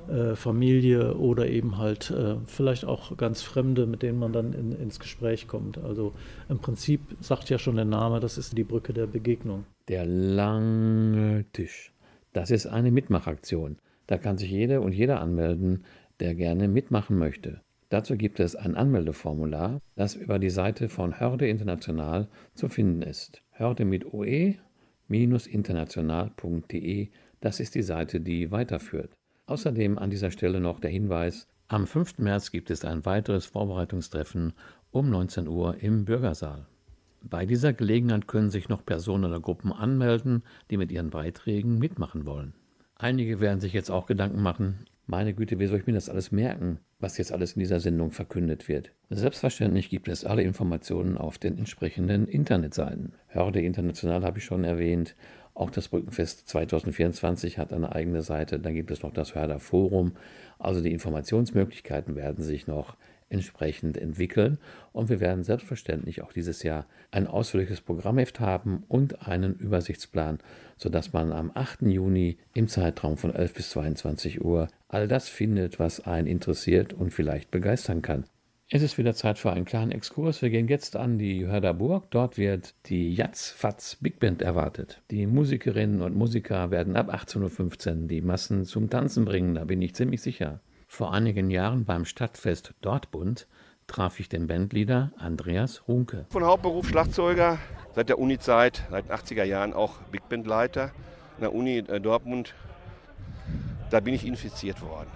äh, 0.08 0.34
Familie 0.34 1.14
oder 1.16 1.46
eben 1.48 1.78
halt 1.78 2.14
vielleicht 2.46 2.84
auch 2.84 3.16
ganz 3.16 3.42
Fremde, 3.42 3.86
mit 3.86 4.02
denen 4.02 4.18
man 4.18 4.32
dann 4.32 4.52
in, 4.52 4.72
ins 4.72 4.98
Gespräch 4.98 5.48
kommt. 5.48 5.78
Also 5.78 6.12
im 6.48 6.58
Prinzip 6.58 7.00
sagt 7.20 7.50
ja 7.50 7.58
schon 7.58 7.76
der 7.76 7.84
Name, 7.84 8.20
das 8.20 8.38
ist 8.38 8.56
die 8.56 8.64
Brücke 8.64 8.92
der 8.92 9.06
Begegnung. 9.06 9.64
Der 9.88 10.04
lange 10.04 11.44
Tisch. 11.52 11.94
Das 12.32 12.50
ist 12.50 12.66
eine 12.66 12.90
Mitmachaktion. 12.90 13.78
Da 14.08 14.18
kann 14.18 14.36
sich 14.36 14.50
jede 14.50 14.80
und 14.80 14.90
jeder 14.92 15.20
anmelden, 15.20 15.84
der 16.18 16.34
gerne 16.34 16.66
mitmachen 16.66 17.18
möchte. 17.18 17.60
Dazu 17.88 18.16
gibt 18.16 18.40
es 18.40 18.56
ein 18.56 18.74
Anmeldeformular, 18.74 19.80
das 19.94 20.16
über 20.16 20.40
die 20.40 20.50
Seite 20.50 20.88
von 20.88 21.20
Hörde 21.20 21.48
International 21.48 22.26
zu 22.54 22.68
finden 22.68 23.02
ist. 23.02 23.44
Hörde 23.52 23.84
mit 23.84 24.12
oe-international.de, 24.12 27.08
das 27.40 27.60
ist 27.60 27.76
die 27.76 27.82
Seite, 27.82 28.20
die 28.20 28.50
weiterführt. 28.50 29.14
Außerdem 29.46 29.98
an 29.98 30.10
dieser 30.10 30.32
Stelle 30.32 30.58
noch 30.58 30.80
der 30.80 30.90
Hinweis, 30.90 31.46
am 31.68 31.86
5. 31.86 32.18
März 32.18 32.50
gibt 32.50 32.70
es 32.70 32.84
ein 32.84 33.06
weiteres 33.06 33.46
Vorbereitungstreffen 33.46 34.52
um 34.90 35.10
19 35.10 35.46
Uhr 35.46 35.76
im 35.80 36.04
Bürgersaal. 36.04 36.66
Bei 37.28 37.44
dieser 37.44 37.72
Gelegenheit 37.72 38.28
können 38.28 38.50
sich 38.50 38.68
noch 38.68 38.86
Personen 38.86 39.24
oder 39.24 39.40
Gruppen 39.40 39.72
anmelden, 39.72 40.44
die 40.70 40.76
mit 40.76 40.92
ihren 40.92 41.10
Beiträgen 41.10 41.78
mitmachen 41.78 42.24
wollen. 42.24 42.54
Einige 42.94 43.40
werden 43.40 43.60
sich 43.60 43.72
jetzt 43.72 43.90
auch 43.90 44.06
Gedanken 44.06 44.42
machen, 44.42 44.86
meine 45.08 45.34
Güte, 45.34 45.60
wie 45.60 45.66
soll 45.66 45.78
ich 45.78 45.86
mir 45.86 45.92
das 45.92 46.08
alles 46.08 46.32
merken, 46.32 46.80
was 46.98 47.16
jetzt 47.16 47.32
alles 47.32 47.52
in 47.52 47.60
dieser 47.60 47.78
Sendung 47.78 48.10
verkündet 48.10 48.66
wird? 48.66 48.90
Selbstverständlich 49.08 49.88
gibt 49.88 50.08
es 50.08 50.24
alle 50.24 50.42
Informationen 50.42 51.16
auf 51.16 51.38
den 51.38 51.58
entsprechenden 51.58 52.26
Internetseiten. 52.26 53.12
Hörde 53.28 53.60
International 53.60 54.24
habe 54.24 54.38
ich 54.38 54.44
schon 54.44 54.64
erwähnt. 54.64 55.14
Auch 55.54 55.70
das 55.70 55.88
Brückenfest 55.88 56.48
2024 56.48 57.56
hat 57.56 57.72
eine 57.72 57.94
eigene 57.94 58.22
Seite. 58.22 58.58
Dann 58.58 58.74
gibt 58.74 58.90
es 58.90 59.04
noch 59.04 59.12
das 59.12 59.36
Hörder 59.36 59.60
Forum. 59.60 60.12
Also 60.58 60.80
die 60.80 60.92
Informationsmöglichkeiten 60.92 62.16
werden 62.16 62.42
sich 62.42 62.66
noch 62.66 62.96
entsprechend 63.28 63.96
entwickeln. 63.96 64.58
Und 64.92 65.08
wir 65.08 65.20
werden 65.20 65.44
selbstverständlich 65.44 66.22
auch 66.22 66.32
dieses 66.32 66.62
Jahr 66.62 66.86
ein 67.10 67.26
ausführliches 67.26 67.80
Programmheft 67.80 68.40
haben 68.40 68.84
und 68.88 69.26
einen 69.26 69.54
Übersichtsplan, 69.54 70.38
sodass 70.76 71.12
man 71.12 71.32
am 71.32 71.50
8. 71.54 71.82
Juni 71.82 72.38
im 72.54 72.68
Zeitraum 72.68 73.16
von 73.16 73.34
11 73.34 73.54
bis 73.54 73.70
22 73.70 74.44
Uhr 74.44 74.68
all 74.88 75.08
das 75.08 75.28
findet, 75.28 75.78
was 75.78 76.00
einen 76.00 76.26
interessiert 76.26 76.92
und 76.92 77.12
vielleicht 77.12 77.50
begeistern 77.50 78.02
kann. 78.02 78.24
Es 78.68 78.82
ist 78.82 78.98
wieder 78.98 79.14
Zeit 79.14 79.38
für 79.38 79.52
einen 79.52 79.64
kleinen 79.64 79.92
Exkurs. 79.92 80.42
Wir 80.42 80.50
gehen 80.50 80.66
jetzt 80.66 80.96
an 80.96 81.18
die 81.18 81.46
Hörderburg. 81.46 82.10
Dort 82.10 82.36
wird 82.36 82.74
die 82.86 83.14
Jatz-Fatz 83.14 83.98
Big 84.00 84.18
Band 84.18 84.42
erwartet. 84.42 85.02
Die 85.12 85.28
Musikerinnen 85.28 86.02
und 86.02 86.16
Musiker 86.16 86.72
werden 86.72 86.96
ab 86.96 87.14
18.15 87.14 88.02
Uhr 88.02 88.08
die 88.08 88.20
Massen 88.22 88.64
zum 88.64 88.90
Tanzen 88.90 89.24
bringen, 89.24 89.54
da 89.54 89.64
bin 89.64 89.80
ich 89.82 89.94
ziemlich 89.94 90.20
sicher. 90.20 90.60
Vor 90.96 91.12
einigen 91.12 91.50
Jahren 91.50 91.84
beim 91.84 92.06
Stadtfest 92.06 92.72
Dortmund 92.80 93.46
traf 93.86 94.18
ich 94.18 94.30
den 94.30 94.46
Bandleader 94.46 95.12
Andreas 95.18 95.86
Runke. 95.86 96.24
Von 96.30 96.42
Hauptberuf 96.42 96.88
Schlagzeuger, 96.88 97.58
seit 97.94 98.08
der 98.08 98.18
Uni-Zeit, 98.18 98.82
seit 98.90 99.04
den 99.04 99.12
80er 99.12 99.44
Jahren 99.44 99.74
auch 99.74 99.96
Big 100.10 100.26
Band-Leiter 100.30 100.84
an 100.84 101.40
der 101.42 101.54
Uni 101.54 101.80
äh, 101.80 102.00
Dortmund. 102.00 102.54
Da 103.90 104.00
bin 104.00 104.14
ich 104.14 104.24
infiziert 104.26 104.80
worden. 104.80 105.10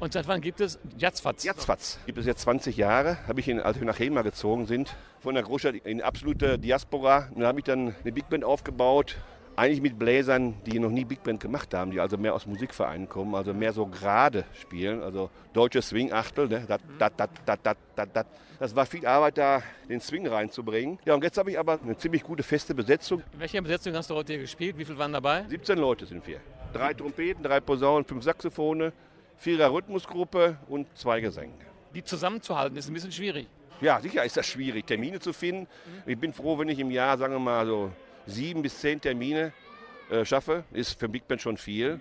Und 0.00 0.14
seit 0.14 0.26
wann 0.28 0.40
gibt 0.40 0.62
es 0.62 0.78
Jatzfatz? 0.96 1.44
Jatzfatz 1.44 1.98
gibt 2.06 2.16
es 2.16 2.24
jetzt 2.24 2.40
20 2.40 2.78
Jahre. 2.78 3.18
Habe 3.28 3.40
ich, 3.40 3.48
ihn, 3.48 3.60
als 3.60 3.78
wir 3.78 3.84
nach 3.84 3.98
Hema 3.98 4.22
gezogen 4.22 4.66
sind, 4.66 4.96
von 5.20 5.34
der 5.34 5.42
Großstadt 5.42 5.74
in 5.74 6.00
absolute 6.00 6.58
Diaspora. 6.58 7.28
Und 7.34 7.42
da 7.42 7.48
habe 7.48 7.58
ich 7.58 7.66
dann 7.66 7.94
eine 8.00 8.12
Big 8.12 8.30
Band 8.30 8.44
aufgebaut. 8.44 9.16
Eigentlich 9.58 9.82
mit 9.82 9.98
Bläsern, 9.98 10.54
die 10.66 10.78
noch 10.78 10.88
nie 10.88 11.04
Big 11.04 11.24
Band 11.24 11.40
gemacht 11.40 11.74
haben, 11.74 11.90
die 11.90 11.98
also 11.98 12.16
mehr 12.16 12.32
aus 12.32 12.46
Musikvereinen 12.46 13.08
kommen, 13.08 13.34
also 13.34 13.52
mehr 13.52 13.72
so 13.72 13.86
gerade 13.86 14.44
spielen, 14.54 15.02
also 15.02 15.30
deutsche 15.52 15.82
Swing-Achtel. 15.82 16.46
Ne? 16.46 16.64
Dat, 16.68 16.80
dat, 16.96 17.12
dat, 17.16 17.30
dat, 17.44 17.58
dat, 17.64 17.76
dat, 17.96 18.08
dat. 18.14 18.26
Das 18.60 18.76
war 18.76 18.86
viel 18.86 19.04
Arbeit, 19.04 19.36
da 19.36 19.60
den 19.88 20.00
Swing 20.00 20.28
reinzubringen. 20.28 21.00
Ja, 21.04 21.14
und 21.14 21.24
jetzt 21.24 21.38
habe 21.38 21.50
ich 21.50 21.58
aber 21.58 21.80
eine 21.82 21.96
ziemlich 21.96 22.22
gute 22.22 22.44
feste 22.44 22.72
Besetzung. 22.72 23.20
In 23.32 23.40
welcher 23.40 23.60
Besetzung 23.60 23.94
hast 23.94 24.08
du 24.10 24.14
heute 24.14 24.34
hier 24.34 24.42
gespielt? 24.42 24.78
Wie 24.78 24.84
viele 24.84 24.96
waren 24.96 25.12
dabei? 25.12 25.44
17 25.48 25.76
Leute 25.76 26.06
sind 26.06 26.24
wir. 26.24 26.38
Drei 26.72 26.94
Trompeten, 26.94 27.42
drei 27.42 27.58
Posaunen, 27.58 28.04
fünf 28.04 28.22
Saxophone, 28.22 28.92
vierer 29.38 29.72
Rhythmusgruppe 29.72 30.56
und 30.68 30.86
zwei 30.96 31.20
Gesänge. 31.20 31.54
Die 31.96 32.04
zusammenzuhalten 32.04 32.78
ist 32.78 32.86
ein 32.86 32.94
bisschen 32.94 33.10
schwierig. 33.10 33.48
Ja, 33.80 34.00
sicher 34.00 34.24
ist 34.24 34.36
das 34.36 34.46
schwierig, 34.46 34.86
Termine 34.86 35.18
zu 35.18 35.32
finden. 35.32 35.66
Ich 36.06 36.16
bin 36.16 36.32
froh, 36.32 36.56
wenn 36.60 36.68
ich 36.68 36.78
im 36.78 36.92
Jahr, 36.92 37.18
sagen 37.18 37.32
wir 37.32 37.40
mal, 37.40 37.66
so 37.66 37.90
sieben 38.28 38.62
bis 38.62 38.78
zehn 38.80 39.00
Termine 39.00 39.52
äh, 40.10 40.24
schaffe. 40.24 40.64
Ist 40.72 40.98
für 40.98 41.08
Big 41.08 41.26
Band 41.26 41.40
schon 41.40 41.56
viel. 41.56 42.00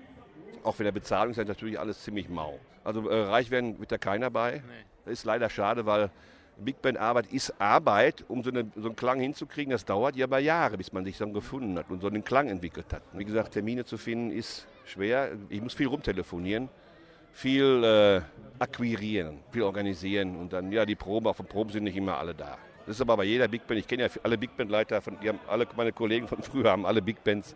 Auch 0.63 0.75
für 0.75 0.83
der 0.83 0.91
Bezahlung 0.91 1.31
ist 1.31 1.37
das 1.37 1.47
natürlich 1.47 1.79
alles 1.79 2.03
ziemlich 2.03 2.29
mau. 2.29 2.59
Also 2.83 3.09
äh, 3.09 3.23
reich 3.23 3.51
werden 3.51 3.79
wird 3.79 3.91
da 3.91 3.97
keiner 3.97 4.29
bei. 4.29 4.61
Das 5.05 5.13
ist 5.13 5.25
leider 5.25 5.49
schade, 5.49 5.85
weil 5.85 6.09
Big 6.57 6.81
Band 6.81 6.97
Arbeit 6.97 7.27
ist 7.27 7.53
Arbeit, 7.61 8.25
um 8.27 8.43
so, 8.43 8.49
eine, 8.49 8.71
so 8.75 8.87
einen 8.87 8.95
Klang 8.95 9.19
hinzukriegen. 9.19 9.71
Das 9.71 9.85
dauert 9.85 10.15
ja 10.15 10.25
aber 10.25 10.39
Jahre, 10.39 10.77
bis 10.77 10.91
man 10.91 11.05
sich 11.05 11.17
dann 11.17 11.33
gefunden 11.33 11.77
hat 11.77 11.89
und 11.89 12.01
so 12.01 12.07
einen 12.07 12.23
Klang 12.23 12.49
entwickelt 12.49 12.91
hat. 12.91 13.03
Wie 13.13 13.25
gesagt, 13.25 13.53
Termine 13.53 13.85
zu 13.85 13.97
finden 13.97 14.31
ist 14.31 14.67
schwer. 14.85 15.31
Ich 15.49 15.61
muss 15.61 15.73
viel 15.73 15.87
rumtelefonieren, 15.87 16.69
viel 17.31 17.83
äh, 17.83 18.21
akquirieren, 18.59 19.39
viel 19.51 19.63
organisieren 19.63 20.35
und 20.35 20.53
dann, 20.53 20.71
ja, 20.71 20.85
die 20.85 20.95
Proben, 20.95 21.27
auf 21.27 21.37
den 21.37 21.45
Proben 21.45 21.71
sind 21.71 21.83
nicht 21.83 21.95
immer 21.95 22.17
alle 22.17 22.33
da. 22.33 22.57
Das 22.87 22.95
ist 22.95 23.01
aber 23.01 23.17
bei 23.17 23.25
jeder 23.25 23.49
Big 23.49 23.67
Band. 23.67 23.81
Ich 23.81 23.87
kenne 23.87 24.03
ja 24.03 24.09
alle 24.23 24.37
Big 24.37 24.55
Band 24.55 24.71
Leiter, 24.71 25.01
von, 25.01 25.19
die 25.19 25.27
haben 25.27 25.39
alle 25.47 25.67
meine 25.75 25.91
Kollegen 25.91 26.25
von 26.25 26.41
früher 26.41 26.71
haben 26.71 26.85
alle 26.85 27.01
Big 27.01 27.21
Bands. 27.21 27.53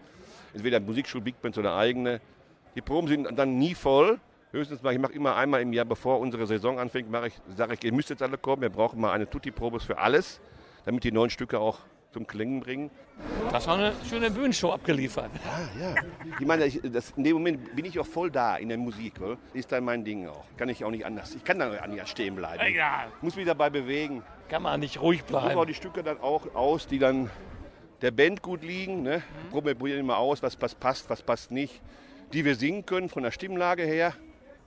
Entweder 0.53 0.81
Musikschul 0.81 1.21
Big 1.21 1.41
Bands 1.41 1.57
oder 1.57 1.75
eigene. 1.75 2.19
Die 2.75 2.81
Proben 2.81 3.07
sind 3.07 3.39
dann 3.39 3.57
nie 3.57 3.73
voll. 3.73 4.19
Höchstens 4.51 4.83
mal, 4.83 4.91
ich 4.93 4.99
mache 4.99 5.13
immer 5.13 5.37
einmal 5.37 5.61
im 5.61 5.71
Jahr, 5.71 5.85
bevor 5.85 6.19
unsere 6.19 6.45
Saison 6.45 6.77
anfängt, 6.77 7.09
mache 7.09 7.27
ich, 7.27 7.33
sage 7.55 7.75
ich, 7.75 7.83
ihr 7.85 7.93
müsst 7.93 8.09
jetzt 8.09 8.21
alle 8.21 8.37
kommen. 8.37 8.61
Wir 8.61 8.69
brauchen 8.69 8.99
mal 8.99 9.13
eine 9.13 9.29
Tutti-Probe 9.29 9.79
für 9.79 9.97
alles, 9.97 10.41
damit 10.83 11.05
die 11.05 11.13
neuen 11.13 11.29
Stücke 11.29 11.57
auch 11.57 11.79
zum 12.11 12.27
Klingen 12.27 12.59
bringen. 12.59 12.91
Das 13.51 13.65
war 13.67 13.77
eine 13.77 13.93
schöne 14.09 14.29
Bühnenshow 14.29 14.71
abgeliefert. 14.71 15.31
Ja, 15.79 15.93
ja. 15.93 15.95
Ich 16.39 16.45
meine, 16.45 16.65
ich, 16.65 16.81
das, 16.83 17.11
in 17.15 17.23
dem 17.23 17.33
Moment 17.33 17.73
bin 17.73 17.85
ich 17.85 17.97
auch 17.97 18.05
voll 18.05 18.29
da 18.29 18.57
in 18.57 18.67
der 18.67 18.77
Musik. 18.77 19.13
Oder? 19.21 19.37
Ist 19.53 19.71
dann 19.71 19.85
mein 19.85 20.03
Ding 20.03 20.27
auch. 20.27 20.43
Kann 20.57 20.67
ich 20.67 20.83
auch 20.83 20.91
nicht 20.91 21.05
anders. 21.05 21.33
Ich 21.35 21.43
kann 21.45 21.59
da 21.59 21.87
nicht 21.87 22.09
stehen 22.09 22.35
bleiben. 22.35 22.61
Egal. 22.61 23.07
Muss 23.21 23.37
mich 23.37 23.45
dabei 23.45 23.69
bewegen. 23.69 24.23
Kann 24.51 24.63
man 24.63 24.81
nicht 24.81 25.01
ruhig 25.01 25.21
Ich 25.21 25.31
suche 25.31 25.41
bleiben. 25.41 25.59
auch 25.61 25.65
die 25.65 25.73
Stücke 25.73 26.03
dann 26.03 26.19
auch 26.19 26.53
aus, 26.53 26.85
die 26.85 26.99
dann 26.99 27.29
der 28.01 28.11
Band 28.11 28.41
gut 28.41 28.63
liegen. 28.63 29.01
Ne? 29.01 29.23
Mhm. 29.49 29.63
Wir 29.65 29.75
probieren 29.75 30.01
immer 30.01 30.17
aus, 30.17 30.43
was, 30.43 30.61
was 30.61 30.75
passt, 30.75 31.09
was 31.09 31.21
passt 31.21 31.51
nicht. 31.51 31.81
Die 32.33 32.43
wir 32.43 32.55
singen 32.55 32.85
können 32.85 33.07
von 33.07 33.23
der 33.23 33.31
Stimmlage 33.31 33.83
her. 33.83 34.13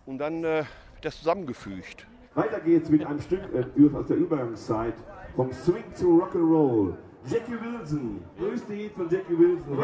Und 0.06 0.16
dann 0.16 0.42
äh, 0.42 0.64
wird 0.94 1.02
das 1.02 1.18
zusammengefügt. 1.18 2.06
Weiter 2.34 2.60
geht's 2.60 2.88
mit 2.88 3.04
einem 3.04 3.20
Stück 3.20 3.42
äh, 3.52 3.94
aus 3.94 4.06
der 4.06 4.16
Übergangszeit 4.16 4.94
vom 5.36 5.52
Swing 5.52 5.84
zu 5.92 6.18
Rock'n'Roll. 6.18 6.94
Jackie 7.26 7.52
Wilson, 7.52 8.24
größte 8.38 8.72
Hit 8.72 8.92
von 8.92 9.10
Jackie 9.10 9.38
Wilson 9.38 9.76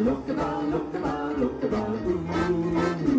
look 0.00 0.28
about, 0.28 0.64
look 0.64 0.94
about, 0.94 1.38
look 1.38 1.62
about, 1.62 1.88
ooh. 2.50 3.15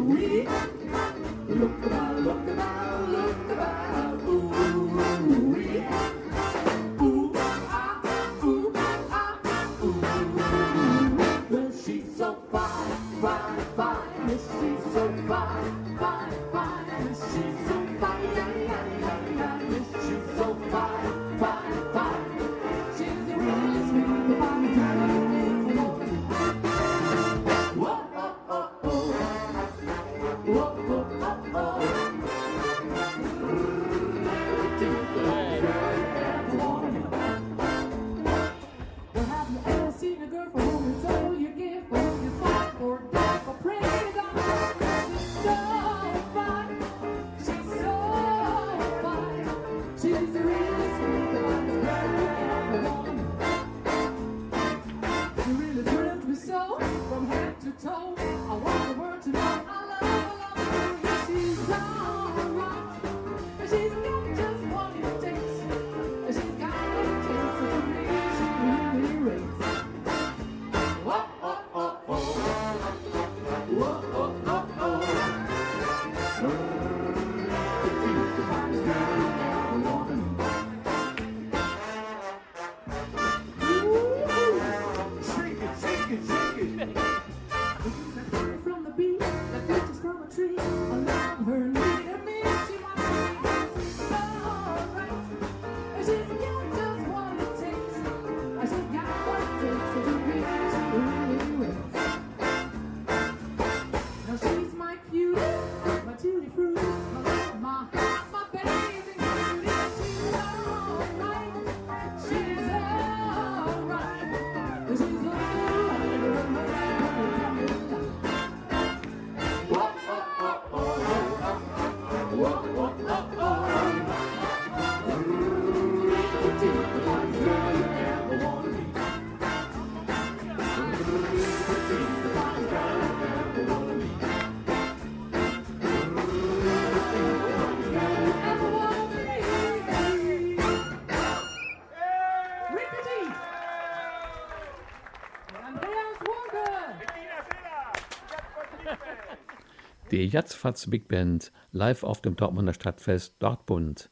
Die 150.17 150.25
Jatzfatz 150.25 150.89
Big 150.89 151.07
Band 151.07 151.51
live 151.71 152.03
auf 152.03 152.23
dem 152.23 152.35
Dortmunder 152.35 152.73
Stadtfest 152.73 153.35
Dortmund. 153.37 154.09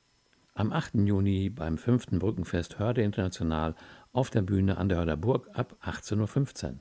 Am 0.53 0.71
8. 0.71 0.93
Juni 1.03 1.49
beim 1.49 1.79
5. 1.79 2.19
Brückenfest 2.19 2.77
Hörde 2.77 3.01
International 3.01 3.73
auf 4.13 4.29
der 4.29 4.43
Bühne 4.43 4.77
an 4.77 4.87
der 4.87 4.99
Hörder 4.99 5.17
Burg 5.17 5.49
ab 5.53 5.75
18.15 5.83 6.65
Uhr. 6.65 6.73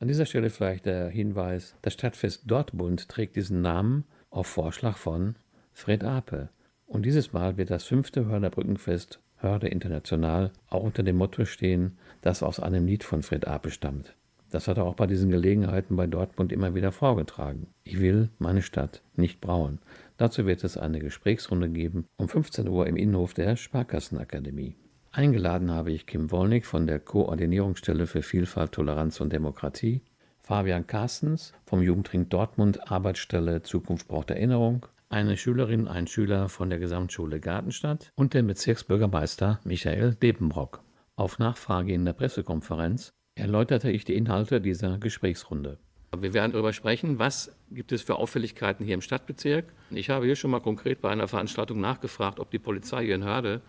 An 0.00 0.08
dieser 0.08 0.26
Stelle 0.26 0.50
vielleicht 0.50 0.86
der 0.86 1.08
Hinweis, 1.08 1.76
das 1.82 1.92
Stadtfest 1.92 2.50
Dortmund 2.50 3.08
trägt 3.08 3.36
diesen 3.36 3.62
Namen 3.62 4.06
auf 4.30 4.48
Vorschlag 4.48 4.96
von 4.96 5.36
Fred 5.72 6.02
Ape. 6.02 6.48
Und 6.84 7.06
dieses 7.06 7.32
Mal 7.32 7.56
wird 7.56 7.70
das 7.70 7.84
5. 7.84 8.10
Hörder 8.16 8.50
Brückenfest 8.50 9.20
Hörde 9.36 9.68
International 9.68 10.50
auch 10.66 10.82
unter 10.82 11.04
dem 11.04 11.16
Motto 11.16 11.44
stehen, 11.44 11.96
das 12.22 12.42
aus 12.42 12.58
einem 12.58 12.86
Lied 12.86 13.04
von 13.04 13.22
Fred 13.22 13.46
Ape 13.46 13.70
stammt. 13.70 14.16
Das 14.54 14.68
hat 14.68 14.76
er 14.76 14.84
auch 14.84 14.94
bei 14.94 15.08
diesen 15.08 15.30
Gelegenheiten 15.30 15.96
bei 15.96 16.06
Dortmund 16.06 16.52
immer 16.52 16.76
wieder 16.76 16.92
vorgetragen. 16.92 17.66
Ich 17.82 17.98
will 17.98 18.30
meine 18.38 18.62
Stadt 18.62 19.02
nicht 19.16 19.40
brauen. 19.40 19.80
Dazu 20.16 20.46
wird 20.46 20.62
es 20.62 20.76
eine 20.76 21.00
Gesprächsrunde 21.00 21.68
geben 21.68 22.06
um 22.18 22.28
15 22.28 22.68
Uhr 22.68 22.86
im 22.86 22.94
Innenhof 22.94 23.34
der 23.34 23.56
Sparkassenakademie. 23.56 24.76
Eingeladen 25.10 25.72
habe 25.72 25.90
ich 25.90 26.06
Kim 26.06 26.30
Wollnick 26.30 26.66
von 26.66 26.86
der 26.86 27.00
Koordinierungsstelle 27.00 28.06
für 28.06 28.22
Vielfalt, 28.22 28.70
Toleranz 28.70 29.20
und 29.20 29.32
Demokratie, 29.32 30.02
Fabian 30.38 30.86
Carstens 30.86 31.52
vom 31.66 31.82
Jugendring 31.82 32.28
Dortmund 32.28 32.92
Arbeitsstelle 32.92 33.64
Zukunft 33.64 34.06
braucht 34.06 34.30
Erinnerung, 34.30 34.86
eine 35.08 35.36
Schülerin, 35.36 35.88
ein 35.88 36.06
Schüler 36.06 36.48
von 36.48 36.70
der 36.70 36.78
Gesamtschule 36.78 37.40
Gartenstadt 37.40 38.12
und 38.14 38.34
den 38.34 38.46
Bezirksbürgermeister 38.46 39.58
Michael 39.64 40.14
Debenbrock. 40.14 40.84
Auf 41.16 41.40
Nachfrage 41.40 41.92
in 41.92 42.04
der 42.04 42.12
Pressekonferenz 42.12 43.14
erläuterte 43.34 43.90
ich 43.90 44.04
die 44.04 44.14
Inhalte 44.14 44.60
dieser 44.60 44.98
Gesprächsrunde. 44.98 45.78
Wir 46.16 46.32
werden 46.32 46.52
darüber 46.52 46.72
sprechen, 46.72 47.18
was 47.18 47.54
gibt 47.70 47.90
es 47.90 48.02
für 48.02 48.16
Auffälligkeiten 48.16 48.84
hier 48.84 48.94
im 48.94 49.00
Stadtbezirk. 49.00 49.64
Ich 49.90 50.10
habe 50.10 50.26
hier 50.26 50.36
schon 50.36 50.52
mal 50.52 50.60
konkret 50.60 51.00
bei 51.00 51.10
einer 51.10 51.26
Veranstaltung 51.26 51.80
nachgefragt, 51.80 52.38
ob 52.38 52.50
die 52.50 52.60
Polizei 52.60 53.04
hier 53.04 53.16
in 53.16 53.24
Hörde 53.24 53.60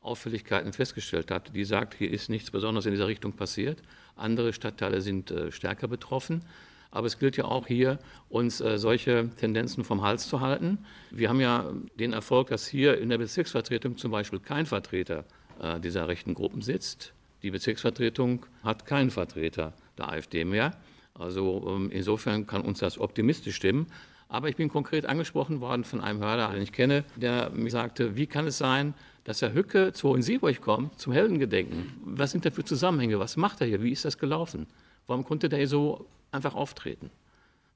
Auffälligkeiten 0.00 0.72
festgestellt 0.72 1.30
hat. 1.32 1.54
Die 1.56 1.64
sagt, 1.64 1.94
hier 1.94 2.10
ist 2.10 2.28
nichts 2.28 2.52
Besonderes 2.52 2.86
in 2.86 2.92
dieser 2.92 3.08
Richtung 3.08 3.32
passiert. 3.32 3.82
Andere 4.14 4.52
Stadtteile 4.52 5.00
sind 5.00 5.32
äh, 5.32 5.50
stärker 5.50 5.88
betroffen. 5.88 6.44
Aber 6.90 7.06
es 7.06 7.18
gilt 7.18 7.36
ja 7.36 7.44
auch 7.44 7.66
hier, 7.66 7.98
uns 8.28 8.60
äh, 8.60 8.78
solche 8.78 9.28
Tendenzen 9.36 9.84
vom 9.84 10.02
Hals 10.02 10.28
zu 10.28 10.40
halten. 10.40 10.78
Wir 11.10 11.28
haben 11.28 11.40
ja 11.40 11.70
den 11.98 12.12
Erfolg, 12.12 12.48
dass 12.48 12.66
hier 12.66 12.98
in 12.98 13.08
der 13.10 13.18
Bezirksvertretung 13.18 13.96
zum 13.98 14.12
Beispiel 14.12 14.38
kein 14.38 14.66
Vertreter 14.66 15.24
äh, 15.60 15.80
dieser 15.80 16.06
rechten 16.06 16.32
Gruppen 16.32 16.62
sitzt. 16.62 17.12
Die 17.42 17.50
Bezirksvertretung 17.50 18.46
hat 18.62 18.86
keinen 18.86 19.10
Vertreter 19.10 19.72
der 19.96 20.08
AfD 20.08 20.44
mehr. 20.44 20.76
Also 21.14 21.64
ähm, 21.68 21.90
insofern 21.90 22.46
kann 22.46 22.62
uns 22.62 22.80
das 22.80 22.98
optimistisch 22.98 23.56
stimmen. 23.56 23.86
Aber 24.28 24.48
ich 24.48 24.56
bin 24.56 24.68
konkret 24.68 25.06
angesprochen 25.06 25.60
worden 25.60 25.84
von 25.84 26.00
einem 26.00 26.20
Hörer, 26.20 26.52
den 26.52 26.62
ich 26.62 26.72
kenne, 26.72 27.04
der 27.16 27.50
mir 27.50 27.70
sagte, 27.70 28.16
wie 28.16 28.26
kann 28.26 28.46
es 28.46 28.58
sein, 28.58 28.94
dass 29.24 29.40
Herr 29.40 29.54
Hücke 29.54 29.92
zu 29.92 30.14
in 30.14 30.22
Sieburg 30.22 30.60
kommt, 30.60 30.98
zum 30.98 31.12
Heldengedenken? 31.12 31.94
Was 32.04 32.32
sind 32.32 32.44
da 32.44 32.50
für 32.50 32.64
Zusammenhänge? 32.64 33.18
Was 33.18 33.36
macht 33.36 33.60
er 33.60 33.66
hier? 33.66 33.82
Wie 33.82 33.92
ist 33.92 34.04
das 34.04 34.18
gelaufen? 34.18 34.66
Warum 35.06 35.24
konnte 35.24 35.48
der 35.48 35.58
hier 35.58 35.68
so 35.68 36.06
einfach 36.30 36.54
auftreten? 36.54 37.10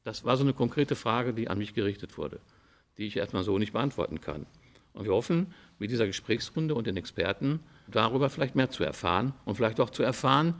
Das 0.04 0.24
war 0.24 0.36
so 0.36 0.42
eine 0.42 0.52
konkrete 0.52 0.94
Frage, 0.94 1.32
die 1.32 1.48
an 1.48 1.58
mich 1.58 1.74
gerichtet 1.74 2.18
wurde, 2.18 2.40
die 2.98 3.06
ich 3.06 3.16
erstmal 3.16 3.44
so 3.44 3.58
nicht 3.58 3.72
beantworten 3.72 4.20
kann. 4.20 4.46
Und 4.92 5.04
wir 5.04 5.12
hoffen, 5.12 5.54
mit 5.78 5.90
dieser 5.90 6.06
Gesprächsrunde 6.06 6.74
und 6.74 6.86
den 6.86 6.98
Experten 6.98 7.60
darüber 7.92 8.30
vielleicht 8.30 8.56
mehr 8.56 8.70
zu 8.70 8.84
erfahren 8.84 9.32
und 9.44 9.54
vielleicht 9.56 9.80
auch 9.80 9.90
zu 9.90 10.02
erfahren, 10.02 10.54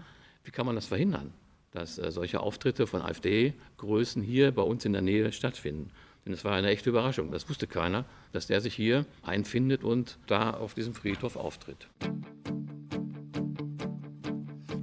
wie 0.45 0.51
kann 0.51 0.67
man 0.67 0.75
das 0.75 0.87
verhindern, 0.87 1.33
dass 1.73 1.99
äh, 1.99 2.11
solche 2.11 2.41
Auftritte 2.41 2.87
von 2.87 3.03
AfD-Größen 3.03 4.23
hier 4.23 4.53
bei 4.53 4.63
uns 4.63 4.85
in 4.85 4.93
der 4.93 5.03
Nähe 5.03 5.33
stattfinden. 5.33 5.91
Denn 6.25 6.33
es 6.33 6.45
war 6.45 6.55
eine 6.55 6.69
echte 6.69 6.91
Überraschung, 6.91 7.33
das 7.33 7.49
wusste 7.49 7.67
keiner, 7.67 8.05
dass 8.33 8.47
der 8.47 8.61
sich 8.61 8.75
hier 8.75 9.07
einfindet 9.23 9.83
und 9.83 10.19
da 10.27 10.53
auf 10.53 10.75
diesem 10.75 10.95
Friedhof 10.95 11.37
auftritt. 11.37 11.89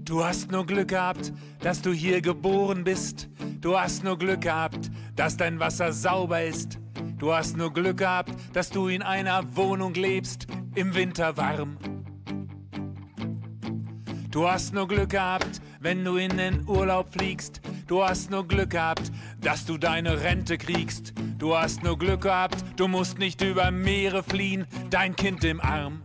Du 0.04 0.24
hast 0.24 0.52
nur 0.52 0.66
Glück 0.66 0.88
gehabt, 0.88 1.32
dass 1.62 1.82
du 1.82 1.92
hier 1.92 2.22
geboren 2.22 2.84
bist. 2.84 3.30
Du 3.62 3.78
hast 3.78 4.04
nur 4.04 4.18
Glück 4.18 4.42
gehabt, 4.42 4.90
dass 5.16 5.38
dein 5.38 5.60
Wasser 5.60 5.94
sauber 5.94 6.44
ist. 6.44 6.80
Du 7.20 7.32
hast 7.32 7.58
nur 7.58 7.72
Glück 7.72 7.98
gehabt, 7.98 8.32
dass 8.54 8.70
du 8.70 8.88
in 8.88 9.04
einer 9.04 9.56
Wohnung 9.56 9.94
lebst, 9.94 10.48
im 10.74 10.96
Winter 10.96 11.38
warm. 11.38 11.78
Du 14.32 14.48
hast 14.48 14.76
nur 14.76 14.88
Glück 14.88 15.10
gehabt, 15.10 15.60
wenn 15.80 16.06
du 16.06 16.18
in 16.18 16.38
den 16.38 16.68
Urlaub 16.68 17.12
fliegst. 17.12 17.62
Du 17.88 18.04
hast 18.04 18.30
nur 18.30 18.48
Glück 18.48 18.70
gehabt, 18.70 19.12
dass 19.42 19.66
du 19.66 19.80
deine 19.80 20.22
Rente 20.22 20.60
kriegst. 20.60 21.14
Du 21.40 21.58
hast 21.58 21.82
nur 21.82 21.98
Glück 21.98 22.22
gehabt, 22.22 22.64
du 22.76 22.88
musst 22.88 23.18
nicht 23.18 23.42
über 23.42 23.72
Meere 23.72 24.22
fliehen, 24.22 24.68
dein 24.92 25.16
Kind 25.16 25.44
im 25.44 25.60
Arm. 25.60 26.04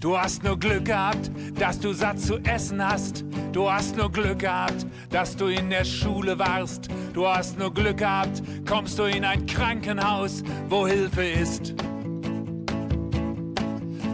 Du 0.00 0.18
hast 0.18 0.42
nur 0.42 0.58
Glück 0.58 0.86
gehabt, 0.86 1.30
dass 1.54 1.78
du 1.78 1.92
satt 1.92 2.18
zu 2.18 2.38
essen 2.38 2.84
hast. 2.84 3.24
Du 3.52 3.70
hast 3.70 3.96
nur 3.96 4.10
Glück 4.10 4.40
gehabt, 4.40 4.84
dass 5.10 5.36
du 5.36 5.46
in 5.46 5.70
der 5.70 5.84
Schule 5.84 6.40
warst. 6.40 6.88
Du 7.12 7.24
hast 7.28 7.56
nur 7.56 7.72
Glück 7.72 7.98
gehabt, 7.98 8.42
kommst 8.68 8.98
du 8.98 9.04
in 9.04 9.24
ein 9.24 9.46
Krankenhaus, 9.46 10.42
wo 10.68 10.88
Hilfe 10.88 11.22
ist. 11.22 11.74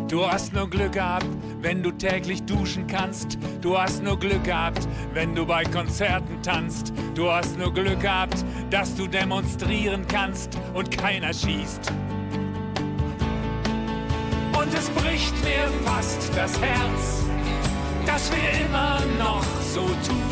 Du 0.08 0.24
hast 0.24 0.52
nur 0.52 0.70
Glück 0.70 0.92
gehabt, 0.92 1.26
wenn 1.64 1.82
du 1.82 1.90
täglich 1.90 2.42
duschen 2.44 2.86
kannst. 2.86 3.38
Du 3.62 3.76
hast 3.78 4.02
nur 4.02 4.18
Glück 4.18 4.44
gehabt, 4.44 4.86
wenn 5.14 5.34
du 5.34 5.46
bei 5.46 5.64
Konzerten 5.64 6.42
tanzt. 6.42 6.92
Du 7.14 7.32
hast 7.32 7.58
nur 7.58 7.72
Glück 7.72 8.00
gehabt, 8.00 8.44
dass 8.70 8.94
du 8.94 9.06
demonstrieren 9.06 10.06
kannst 10.06 10.58
und 10.74 10.90
keiner 10.90 11.32
schießt. 11.32 11.90
Und 14.52 14.74
es 14.74 14.90
bricht 14.90 15.34
mir 15.42 15.66
fast 15.86 16.30
das 16.36 16.60
Herz, 16.60 17.24
dass 18.06 18.30
wir 18.30 18.66
immer 18.66 19.00
noch 19.18 19.44
so 19.62 19.80
tun, 19.80 20.22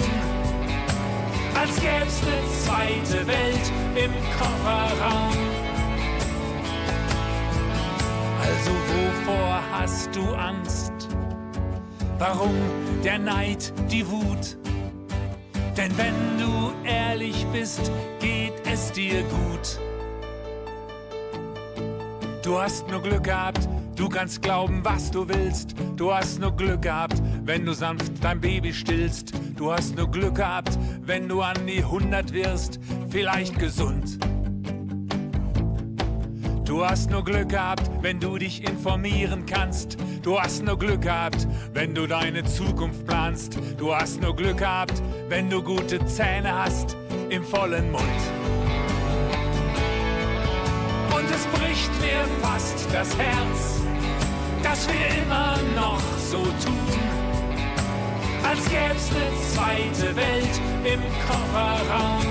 als 1.58 1.76
gäb's 1.76 2.20
eine 2.26 2.42
zweite 2.62 3.26
Welt 3.26 3.72
im 3.94 4.12
Kofferraum. 4.38 5.32
Also 8.42 8.70
wovor 8.70 9.62
hast 9.72 10.14
du 10.14 10.34
Angst? 10.34 10.91
Warum 12.24 12.54
der 13.02 13.18
Neid, 13.18 13.72
die 13.90 14.08
Wut? 14.08 14.56
Denn 15.76 15.90
wenn 15.98 16.14
du 16.38 16.72
ehrlich 16.88 17.44
bist, 17.52 17.90
geht 18.20 18.52
es 18.64 18.92
dir 18.92 19.24
gut. 19.24 19.80
Du 22.44 22.60
hast 22.60 22.88
nur 22.88 23.02
Glück 23.02 23.24
gehabt, 23.24 23.68
du 23.96 24.08
kannst 24.08 24.40
glauben, 24.40 24.84
was 24.84 25.10
du 25.10 25.28
willst. 25.28 25.74
Du 25.96 26.14
hast 26.14 26.38
nur 26.38 26.54
Glück 26.54 26.82
gehabt, 26.82 27.20
wenn 27.44 27.66
du 27.66 27.72
sanft 27.72 28.12
dein 28.22 28.40
Baby 28.40 28.72
stillst. 28.72 29.32
Du 29.56 29.72
hast 29.72 29.96
nur 29.96 30.08
Glück 30.08 30.36
gehabt, 30.36 30.78
wenn 31.04 31.28
du 31.28 31.42
an 31.42 31.66
die 31.66 31.82
100 31.82 32.32
wirst, 32.32 32.78
vielleicht 33.10 33.58
gesund. 33.58 34.20
Du 36.72 36.82
hast 36.86 37.10
nur 37.10 37.22
Glück 37.22 37.50
gehabt, 37.50 37.90
wenn 38.00 38.18
du 38.18 38.38
dich 38.38 38.66
informieren 38.66 39.44
kannst. 39.44 39.98
Du 40.22 40.40
hast 40.40 40.64
nur 40.64 40.78
Glück 40.78 41.02
gehabt, 41.02 41.46
wenn 41.74 41.94
du 41.94 42.06
deine 42.06 42.44
Zukunft 42.44 43.06
planst. 43.06 43.58
Du 43.76 43.94
hast 43.94 44.22
nur 44.22 44.34
Glück 44.34 44.56
gehabt, 44.56 45.02
wenn 45.28 45.50
du 45.50 45.62
gute 45.62 46.02
Zähne 46.06 46.50
hast 46.50 46.96
im 47.28 47.44
vollen 47.44 47.92
Mund. 47.92 48.02
Und 51.14 51.30
es 51.30 51.46
bricht 51.58 51.90
mir 52.00 52.24
fast 52.40 52.86
das 52.90 53.18
Herz, 53.18 53.82
dass 54.62 54.88
wir 54.88 55.22
immer 55.24 55.58
noch 55.76 56.00
so 56.16 56.38
tun, 56.38 56.88
als 58.48 58.64
gäb's 58.70 59.10
eine 59.10 59.36
zweite 59.52 60.16
Welt 60.16 60.60
im 60.84 61.00
Kofferraum. 61.28 62.24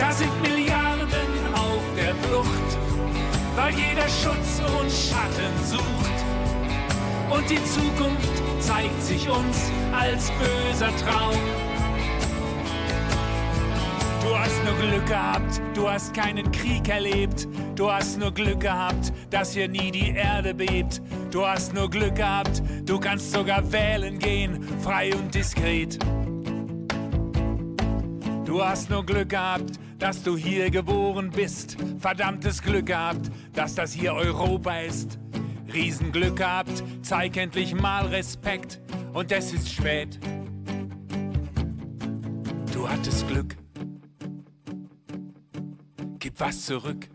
Da 0.00 0.10
sind 0.10 0.42
Milliarden 0.42 1.31
der 2.12 2.28
Flucht, 2.28 2.78
weil 3.56 3.74
jeder 3.74 4.08
Schutz 4.08 4.60
und 4.80 4.90
Schatten 4.90 5.52
sucht. 5.64 5.82
Und 7.30 7.48
die 7.48 7.62
Zukunft 7.64 8.42
zeigt 8.60 9.02
sich 9.02 9.28
uns 9.28 9.70
als 9.92 10.30
böser 10.32 10.90
Traum. 10.96 11.38
Du 14.22 14.38
hast 14.38 14.64
nur 14.64 14.74
Glück 14.74 15.06
gehabt, 15.06 15.60
du 15.74 15.88
hast 15.88 16.14
keinen 16.14 16.50
Krieg 16.52 16.88
erlebt. 16.88 17.48
Du 17.74 17.90
hast 17.90 18.18
nur 18.18 18.32
Glück 18.32 18.60
gehabt, 18.60 19.12
dass 19.30 19.54
hier 19.54 19.68
nie 19.68 19.90
die 19.90 20.10
Erde 20.10 20.54
bebt. 20.54 21.00
Du 21.30 21.46
hast 21.46 21.74
nur 21.74 21.88
Glück 21.90 22.16
gehabt, 22.16 22.62
du 22.84 23.00
kannst 23.00 23.32
sogar 23.32 23.72
wählen 23.72 24.18
gehen, 24.18 24.62
frei 24.80 25.14
und 25.14 25.34
diskret. 25.34 25.98
Du 28.44 28.62
hast 28.62 28.90
nur 28.90 29.04
Glück 29.04 29.30
gehabt, 29.30 29.78
dass 30.02 30.24
du 30.24 30.36
hier 30.36 30.68
geboren 30.68 31.30
bist. 31.30 31.76
Verdammtes 32.00 32.60
Glück 32.60 32.86
gehabt, 32.86 33.30
dass 33.52 33.76
das 33.76 33.92
hier 33.92 34.14
Europa 34.14 34.80
ist. 34.80 35.20
Riesenglück 35.72 36.38
gehabt, 36.38 36.82
zeig 37.02 37.36
endlich 37.36 37.72
mal 37.72 38.06
Respekt. 38.06 38.80
Und 39.12 39.30
es 39.30 39.52
ist 39.52 39.70
spät. 39.70 40.18
Du 42.74 42.88
hattest 42.88 43.28
Glück. 43.28 43.56
Gib 46.18 46.40
was 46.40 46.66
zurück. 46.66 47.08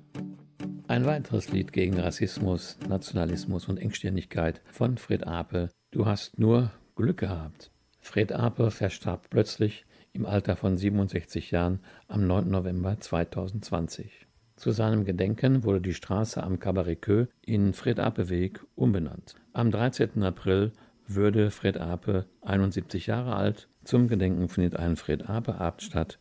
Ein 0.87 1.05
weiteres 1.05 1.49
Lied 1.49 1.73
gegen 1.73 1.99
Rassismus, 1.99 2.79
Nationalismus 2.87 3.67
und 3.67 3.79
Engstirnigkeit 3.79 4.61
von 4.71 4.97
Fred 4.97 5.27
Ape. 5.27 5.67
Du 5.91 6.05
hast 6.05 6.39
nur 6.39 6.71
Glück 6.95 7.17
gehabt. 7.17 7.69
Fred 7.99 8.31
Ape 8.31 8.71
verstarb 8.71 9.29
plötzlich 9.29 9.85
im 10.17 10.25
Alter 10.25 10.55
von 10.55 10.77
67 10.77 11.51
Jahren 11.51 11.79
am 12.07 12.25
9. 12.25 12.49
November 12.49 12.99
2020. 12.99 14.25
Zu 14.55 14.71
seinem 14.71 15.05
Gedenken 15.05 15.63
wurde 15.63 15.79
die 15.79 15.93
Straße 15.93 16.43
am 16.43 16.59
Cabaret 16.59 17.29
in 17.43 17.73
Fred 17.73 17.99
Ape 17.99 18.27
Weg 18.29 18.59
umbenannt. 18.75 19.35
Am 19.53 19.69
13. 19.69 20.23
April 20.23 20.71
würde 21.07 21.51
Fred 21.51 21.77
Ape 21.77 22.25
71 22.41 23.05
Jahre 23.05 23.35
alt. 23.35 23.69
Zum 23.83 24.07
Gedenken 24.07 24.49
findet 24.49 24.75
ein 24.75 24.95
Fred 24.95 25.29
Ape 25.29 25.55
Abend 25.55 25.83
statt 25.83 26.17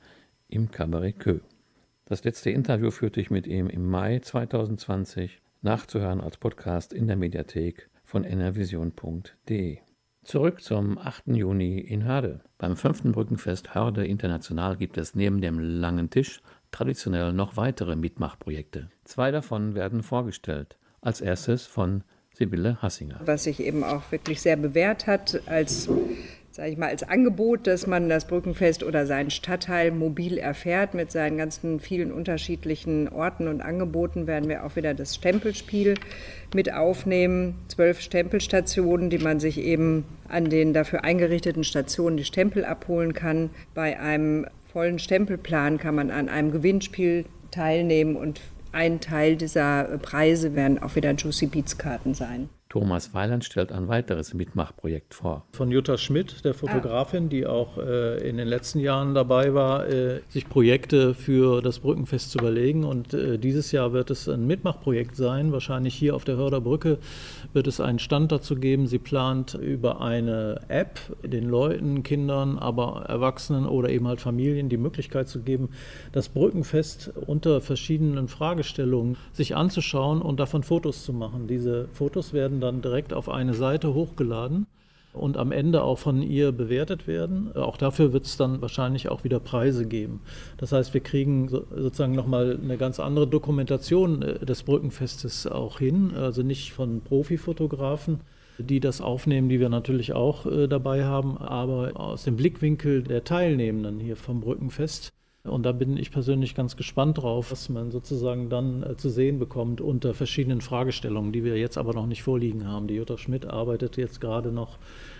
im 0.49 0.71
Cabaret 0.71 1.19
Queue. 1.19 1.41
Das 2.05 2.23
letzte 2.23 2.51
Interview 2.51 2.91
führte 2.91 3.21
ich 3.21 3.31
mit 3.31 3.47
ihm 3.47 3.69
im 3.69 3.89
Mai 3.89 4.19
2020, 4.19 5.41
nachzuhören 5.63 6.21
als 6.21 6.37
Podcast 6.37 6.93
in 6.93 7.07
der 7.07 7.17
Mediathek 7.17 7.89
von 8.05 8.23
nrvision.de. 8.25 9.86
Zurück 10.27 10.61
zum 10.61 10.99
8. 10.99 11.29
Juni 11.29 11.79
in 11.79 12.03
Hörde. 12.03 12.41
Beim 12.59 12.75
5. 12.75 13.13
Brückenfest 13.13 13.77
Hörde 13.77 14.05
International 14.05 14.77
gibt 14.77 14.99
es 14.99 15.15
neben 15.15 15.41
dem 15.41 15.61
langen 15.61 16.11
Tisch 16.11 16.43
traditionell 16.73 17.33
noch 17.33 17.57
weitere 17.57 17.95
Mitmachprojekte. 17.95 18.91
Zwei 19.05 19.31
davon 19.31 19.77
werden 19.77 20.03
vorgestellt. 20.03 20.79
Als 21.01 21.21
erstes 21.21 21.69
von 21.69 22.03
Sibylle 22.35 22.83
Hassinger. 22.83 23.21
Was 23.25 23.45
sich 23.45 23.61
eben 23.61 23.85
auch 23.85 24.11
wirklich 24.11 24.43
sehr 24.43 24.57
bewährt 24.57 25.07
hat 25.07 25.43
als 25.47 25.89
sage 26.57 26.71
ich 26.71 26.79
mal, 26.79 26.89
als 26.89 27.03
Angebot, 27.03 27.67
dass 27.67 27.87
man 27.87 28.09
das 28.09 28.27
Brückenfest 28.27 28.83
oder 28.83 29.07
seinen 29.07 29.29
Stadtteil 29.31 29.91
mobil 29.91 30.39
erfährt 30.39 30.95
mit 30.95 31.13
seinen 31.13 31.37
ganzen 31.37 31.81
vielen 31.81 32.11
unterschiedlichen 32.11 33.11
Orten 33.11 33.47
und 33.47 33.61
Angeboten, 33.61 34.27
werden 34.27 34.49
wir 34.49 34.65
auch 34.65 34.75
wieder 34.75 34.95
das 34.95 35.15
Stempelspiel 35.15 35.97
mit 36.55 36.73
aufnehmen. 36.73 37.57
Zwölf 37.69 38.01
Stempelstationen, 38.01 39.11
die 39.11 39.19
man 39.19 39.39
sich 39.39 39.59
eben 39.59 40.05
an 40.29 40.49
den 40.49 40.73
dafür 40.73 41.05
eingerichteten 41.05 41.63
Stationen 41.63 42.17
die 42.17 42.25
Stempel 42.25 42.65
abholen 42.65 43.13
kann. 43.13 43.51
Bei 43.75 44.01
einem 44.01 44.47
vollen 44.73 44.99
Stempelplan 44.99 45.77
kann 45.77 45.95
man 45.95 46.11
an 46.11 46.31
einem 46.31 46.53
Gewinnspiel 46.53 47.27
teilnehmen 47.51 48.17
und 48.17 48.41
ein 48.73 49.01
Teil 49.01 49.37
dieser 49.37 49.85
Preise 50.01 50.55
werden 50.55 50.83
auch 50.83 50.97
wieder 50.97 51.13
Juicy 51.13 51.49
Beats 51.49 51.77
Karten 51.77 52.15
sein. 52.15 52.49
Thomas 52.69 53.15
Weiland 53.15 53.45
stellt 53.45 53.71
ein 53.71 53.87
weiteres 53.89 54.35
Mitmachprojekt 54.35 55.15
vor. 55.15 55.47
Von 55.53 55.71
Jutta 55.71 55.97
Schmidt, 55.97 56.45
der 56.45 56.53
Fotografin, 56.53 57.29
die 57.29 57.47
auch 57.47 57.79
äh, 57.79 58.29
in 58.29 58.37
den 58.37 58.49
letzten 58.49 58.81
Jahren 58.81 59.15
dabei 59.15 59.55
war, 59.55 59.89
äh, 59.89 60.21
sich 60.29 60.49
Projekte 60.49 61.15
für 61.15 61.63
das 61.63 61.79
Brückenfest 61.79 62.33
zu 62.33 62.39
überlegen. 62.39 62.85
Und 62.85 63.15
äh, 63.15 63.39
dieses 63.39 63.71
Jahr 63.71 63.93
wird 63.93 64.11
es 64.11 64.29
ein 64.29 64.47
Mitmachprojekt 64.47 65.15
sein. 65.15 65.53
Wahrscheinlich 65.53 65.95
hier 65.95 66.17
auf 66.17 66.25
der 66.25 66.37
Hörder 66.37 66.61
Brücke 66.61 66.99
wird 67.53 67.69
es 67.69 67.81
einen 67.81 68.01
Stand 68.01 68.33
dazu 68.33 68.57
geben. 68.57 68.89
Sie 68.89 68.99
plant 68.99 69.55
über 69.55 70.01
eine 70.01 70.61
App 70.69 70.99
den 71.23 71.49
Leuten, 71.49 72.03
Kindern, 72.03 72.59
aber 72.59 73.05
Erwachsenen 73.09 73.67
oder 73.67 73.91
eben 73.91 74.09
halt 74.09 74.21
Familien 74.21 74.69
die 74.69 74.77
Möglichkeit 74.77 75.29
zu 75.29 75.41
geben, 75.41 75.71
das 76.13 76.29
Brückenfest 76.29 77.13
unter 77.27 77.61
verschiedenen 77.61 78.29
Fragestellungen 78.29 79.17
sich 79.33 79.55
anzuschauen 79.55 80.21
und 80.21 80.41
davon 80.41 80.65
Fotos 80.65 81.05
zu 81.05 81.13
machen. 81.13 81.47
Diese 81.47 81.89
Fotos 81.93 82.33
werden 82.33 82.56
dann 82.61 82.83
direkt 82.83 83.13
auf 83.13 83.29
eine 83.29 83.55
Seite 83.55 83.95
hochgeladen 83.95 84.67
und 85.13 85.39
am 85.39 85.51
Ende 85.51 85.83
auch 85.83 85.99
von 85.99 86.23
ihr 86.23 86.53
bewertet 86.53 87.07
werden. 87.07 87.57
Auch 87.57 87.79
dafür 87.79 88.13
wird 88.13 88.27
es 88.27 88.37
dann 88.37 88.61
wahrscheinlich 88.61 89.09
auch 89.09 89.25
wieder 89.25 89.41
Preise 89.41 89.87
geben. 89.87 90.21
Das 90.59 90.73
heißt, 90.73 90.93
wir 90.93 91.01
kriegen 91.01 91.49
sozusagen 91.49 92.15
nochmal 92.15 92.59
eine 92.63 92.77
ganz 92.77 93.01
andere 93.01 93.27
Dokumentation 93.27 94.21
des 94.21 94.63
Brückenfestes 94.63 95.47
auch 95.47 95.79
hin, 95.79 96.13
also 96.15 96.43
nicht 96.43 96.73
von 96.73 97.01
Profifotografen, 97.01 98.21
die 98.59 98.81
das 98.81 99.01
aufnehmen, 99.01 99.49
die 99.49 99.59
wir 99.59 99.71
natürlich 99.71 100.13
auch 100.13 100.47
dabei 100.69 101.05
haben, 101.05 101.39
aber 101.39 101.99
aus 101.99 102.25
dem 102.25 102.37
Blickwinkel 102.37 103.03
der 103.03 103.25
Teilnehmenden 103.25 104.01
hier 104.01 104.17
vom 104.17 104.43
Brückenfest. 104.43 105.13
Und 105.49 105.65
da 105.65 105.73
bin 105.73 105.97
ich 105.97 106.11
persönlich 106.11 106.55
ganz 106.55 106.77
gespannt 106.77 107.19
drauf, 107.19 107.51
was 107.51 107.69
man 107.69 107.91
sozusagen 107.91 108.49
dann 108.49 108.83
äh, 108.83 108.97
zu 108.97 109.09
sehen 109.09 109.39
bekommt 109.39 109.81
unter 109.81 110.15
verschiedenen 110.15 110.61
Fragestellungen, 110.61 111.33
die 111.33 111.45
wir 111.45 111.57
jetzt 111.57 111.79
aber 111.79 111.95
noch 111.95 112.07
nicht 112.07 112.23
vorliegen 112.23 112.67
haben. 112.67 112.87
Die 112.87 112.95
Jutta 112.95 113.19
Schmidt 113.19 113.47
arbeitet 113.47 113.97
jetzt 113.97 114.21
gerade 114.21 114.53
noch, 114.53 114.79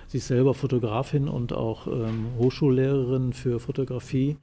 sie 0.09 0.19
ist 0.19 0.29
selber 0.29 0.55
Fotografin 0.55 1.29
und 1.29 1.53
auch 1.53 1.87
ähm, 1.87 2.27
Hochschullehrerin 2.39 3.33
für 3.33 3.61
Fotografie. 3.61 4.37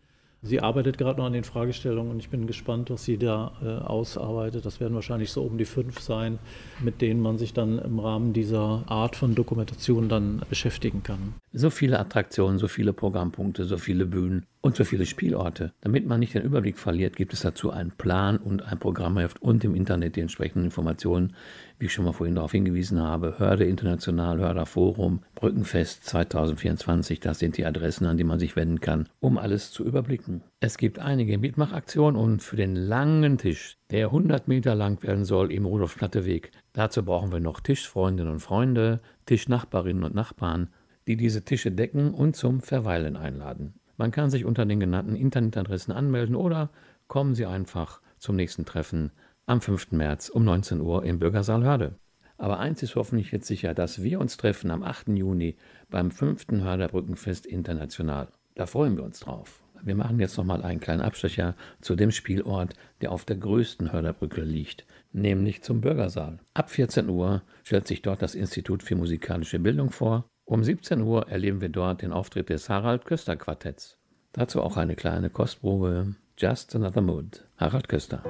Sie 0.45 0.59
arbeitet 0.59 0.97
gerade 0.97 1.19
noch 1.19 1.25
an 1.25 1.31
den 1.33 1.45
Fragestellungen 1.45 2.11
und 2.11 2.19
ich 2.19 2.29
bin 2.29 2.47
gespannt, 2.47 2.89
was 2.89 3.05
sie 3.05 3.17
da 3.17 3.53
äh, 3.63 3.67
ausarbeitet. 3.81 4.65
Das 4.65 4.81
werden 4.81 4.93
wahrscheinlich 4.93 5.31
so 5.31 5.41
um 5.41 5.57
die 5.57 5.63
fünf 5.63 6.01
sein, 6.01 6.37
mit 6.83 7.01
denen 7.01 7.21
man 7.21 7.37
sich 7.37 7.53
dann 7.53 7.79
im 7.79 7.97
Rahmen 7.99 8.33
dieser 8.33 8.83
Art 8.87 9.15
von 9.15 9.35
Dokumentation 9.35 10.09
dann 10.09 10.41
beschäftigen 10.49 11.01
kann. 11.01 11.33
So 11.53 11.69
viele 11.69 11.97
Attraktionen, 11.97 12.57
so 12.57 12.67
viele 12.67 12.91
Programmpunkte, 12.91 13.63
so 13.63 13.77
viele 13.77 14.05
Bühnen 14.05 14.45
und 14.63 14.77
so 14.77 14.85
viele 14.85 15.05
Spielorte. 15.05 15.73
Damit 15.81 16.07
man 16.07 16.21
nicht 16.21 16.35
den 16.35 16.43
Überblick 16.43 16.77
verliert, 16.77 17.17
gibt 17.17 17.33
es 17.33 17.41
dazu 17.41 17.69
einen 17.69 17.91
Plan 17.91 18.37
und 18.37 18.63
ein 18.63 18.79
Programmheft 18.79 19.41
und 19.41 19.61
im 19.65 19.75
Internet 19.75 20.15
die 20.15 20.21
entsprechenden 20.21 20.63
Informationen, 20.63 21.35
wie 21.79 21.87
ich 21.87 21.93
schon 21.93 22.05
mal 22.05 22.13
vorhin 22.13 22.35
darauf 22.35 22.53
hingewiesen 22.53 23.01
habe. 23.01 23.37
Hörde 23.39 23.65
International, 23.65 24.39
Hörder 24.39 24.65
Forum, 24.65 25.19
Brückenfest 25.35 26.05
2024, 26.05 27.19
das 27.19 27.39
sind 27.39 27.57
die 27.57 27.65
Adressen, 27.65 28.05
an 28.05 28.15
die 28.15 28.23
man 28.23 28.39
sich 28.39 28.55
wenden 28.55 28.79
kann, 28.79 29.09
um 29.19 29.37
alles 29.37 29.71
zu 29.71 29.83
überblicken. 29.83 30.43
Es 30.61 30.77
gibt 30.77 30.97
einige 30.97 31.37
Mitmachaktionen 31.37 32.15
und 32.15 32.41
für 32.41 32.55
den 32.55 32.77
langen 32.77 33.37
Tisch, 33.37 33.77
der 33.91 34.07
100 34.07 34.47
Meter 34.47 34.75
lang 34.75 35.03
werden 35.03 35.25
soll 35.25 35.51
im 35.51 35.65
Rudolf-Platte-Weg, 35.65 36.51
dazu 36.71 37.03
brauchen 37.03 37.33
wir 37.33 37.41
noch 37.41 37.59
Tischfreundinnen 37.59 38.31
und 38.31 38.39
Freunde, 38.39 39.01
Tischnachbarinnen 39.25 40.05
und 40.05 40.15
Nachbarn, 40.15 40.69
die 41.05 41.17
diese 41.17 41.43
Tische 41.43 41.73
decken 41.73 42.13
und 42.13 42.37
zum 42.37 42.61
Verweilen 42.61 43.17
einladen. 43.17 43.73
Man 44.03 44.11
kann 44.11 44.29
sich 44.29 44.43
unter 44.43 44.65
den 44.65 44.81
genannten 44.81 45.15
Internetadressen 45.15 45.93
anmelden 45.93 46.35
oder 46.35 46.71
kommen 47.07 47.35
Sie 47.35 47.45
einfach 47.45 48.01
zum 48.17 48.35
nächsten 48.35 48.65
Treffen 48.65 49.13
am 49.45 49.61
5. 49.61 49.93
März 49.93 50.27
um 50.27 50.43
19 50.43 50.81
Uhr 50.81 51.05
im 51.05 51.19
Bürgersaal 51.19 51.63
Hörde. 51.63 51.95
Aber 52.37 52.59
eins 52.59 52.83
ist 52.83 52.97
hoffentlich 52.97 53.31
jetzt 53.31 53.47
sicher, 53.47 53.73
dass 53.73 54.03
wir 54.03 54.19
uns 54.19 54.35
treffen 54.35 54.71
am 54.71 54.83
8. 54.83 55.07
Juni 55.07 55.55
beim 55.89 56.11
5. 56.11 56.47
Hörderbrückenfest 56.51 57.45
International. 57.45 58.27
Da 58.55 58.65
freuen 58.65 58.97
wir 58.97 59.05
uns 59.05 59.21
drauf. 59.21 59.63
Wir 59.81 59.95
machen 59.95 60.19
jetzt 60.19 60.37
nochmal 60.37 60.63
einen 60.63 60.81
kleinen 60.81 61.01
Abstecher 61.01 61.55
zu 61.79 61.95
dem 61.95 62.11
Spielort, 62.11 62.73
der 62.99 63.13
auf 63.13 63.23
der 63.23 63.37
größten 63.37 63.93
Hörderbrücke 63.93 64.41
liegt, 64.41 64.85
nämlich 65.13 65.61
zum 65.61 65.79
Bürgersaal. 65.79 66.39
Ab 66.53 66.69
14 66.69 67.07
Uhr 67.07 67.41
stellt 67.63 67.87
sich 67.87 68.01
dort 68.01 68.21
das 68.21 68.35
Institut 68.35 68.83
für 68.83 68.97
musikalische 68.97 69.59
Bildung 69.59 69.91
vor. 69.91 70.25
Um 70.45 70.61
17 70.61 71.01
Uhr 71.01 71.29
erleben 71.29 71.61
wir 71.61 71.69
dort 71.69 72.01
den 72.01 72.11
Auftritt 72.11 72.49
des 72.49 72.67
Harald 72.67 73.05
Köster 73.05 73.37
Quartetts. 73.37 73.97
Dazu 74.33 74.61
auch 74.61 74.75
eine 74.75 74.95
kleine 74.95 75.29
Kostprobe. 75.29 76.15
Just 76.37 76.75
Another 76.75 77.01
Mood. 77.01 77.47
Harald 77.57 77.87
Köster. 77.87 78.23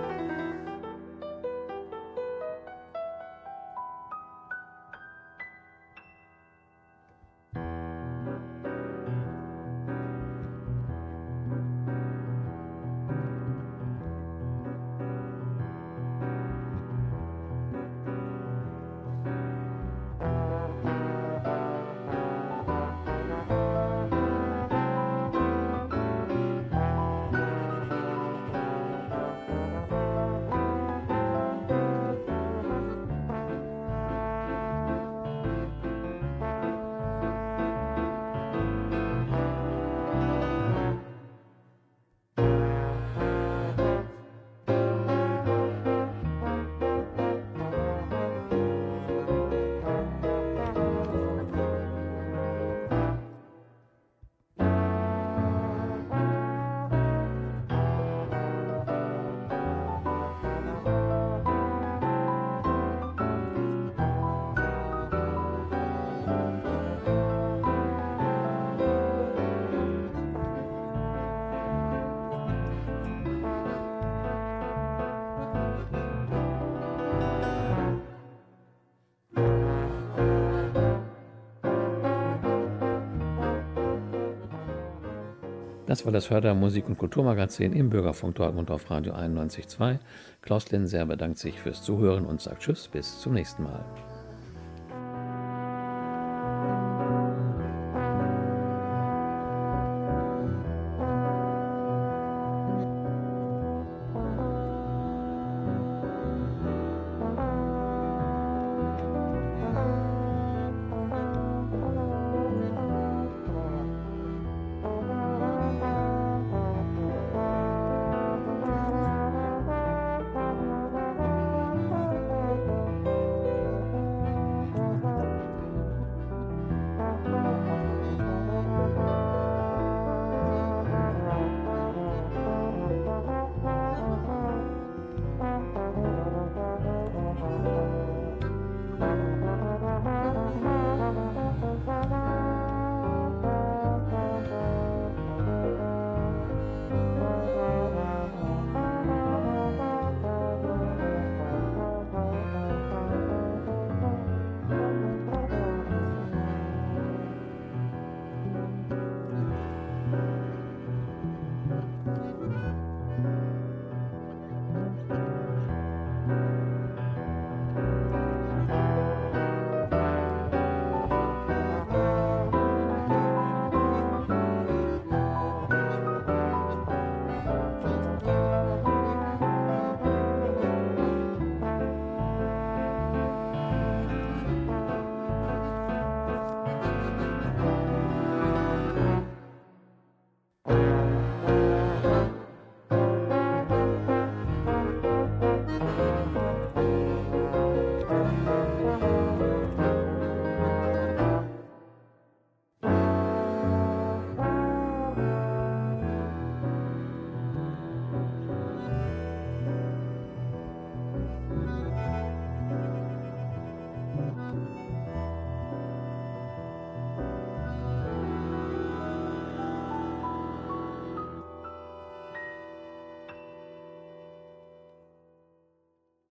Das 85.94 86.06
war 86.06 86.12
das 86.12 86.32
Hörder 86.32 86.56
Musik- 86.56 86.88
und 86.89 86.98
Kulturmagazin 86.98 87.72
im 87.72 87.91
Bürgerfunk 87.91 88.34
Dortmund 88.34 88.72
auf 88.72 88.89
Radio 88.89 89.14
91.2. 89.14 90.00
Klaus 90.41 90.72
Linser 90.72 91.06
bedankt 91.06 91.38
sich 91.38 91.60
fürs 91.60 91.84
Zuhören 91.84 92.26
und 92.26 92.41
sagt 92.41 92.64
Tschüss, 92.64 92.88
bis 92.88 93.20
zum 93.20 93.34
nächsten 93.34 93.62
Mal. 93.62 93.86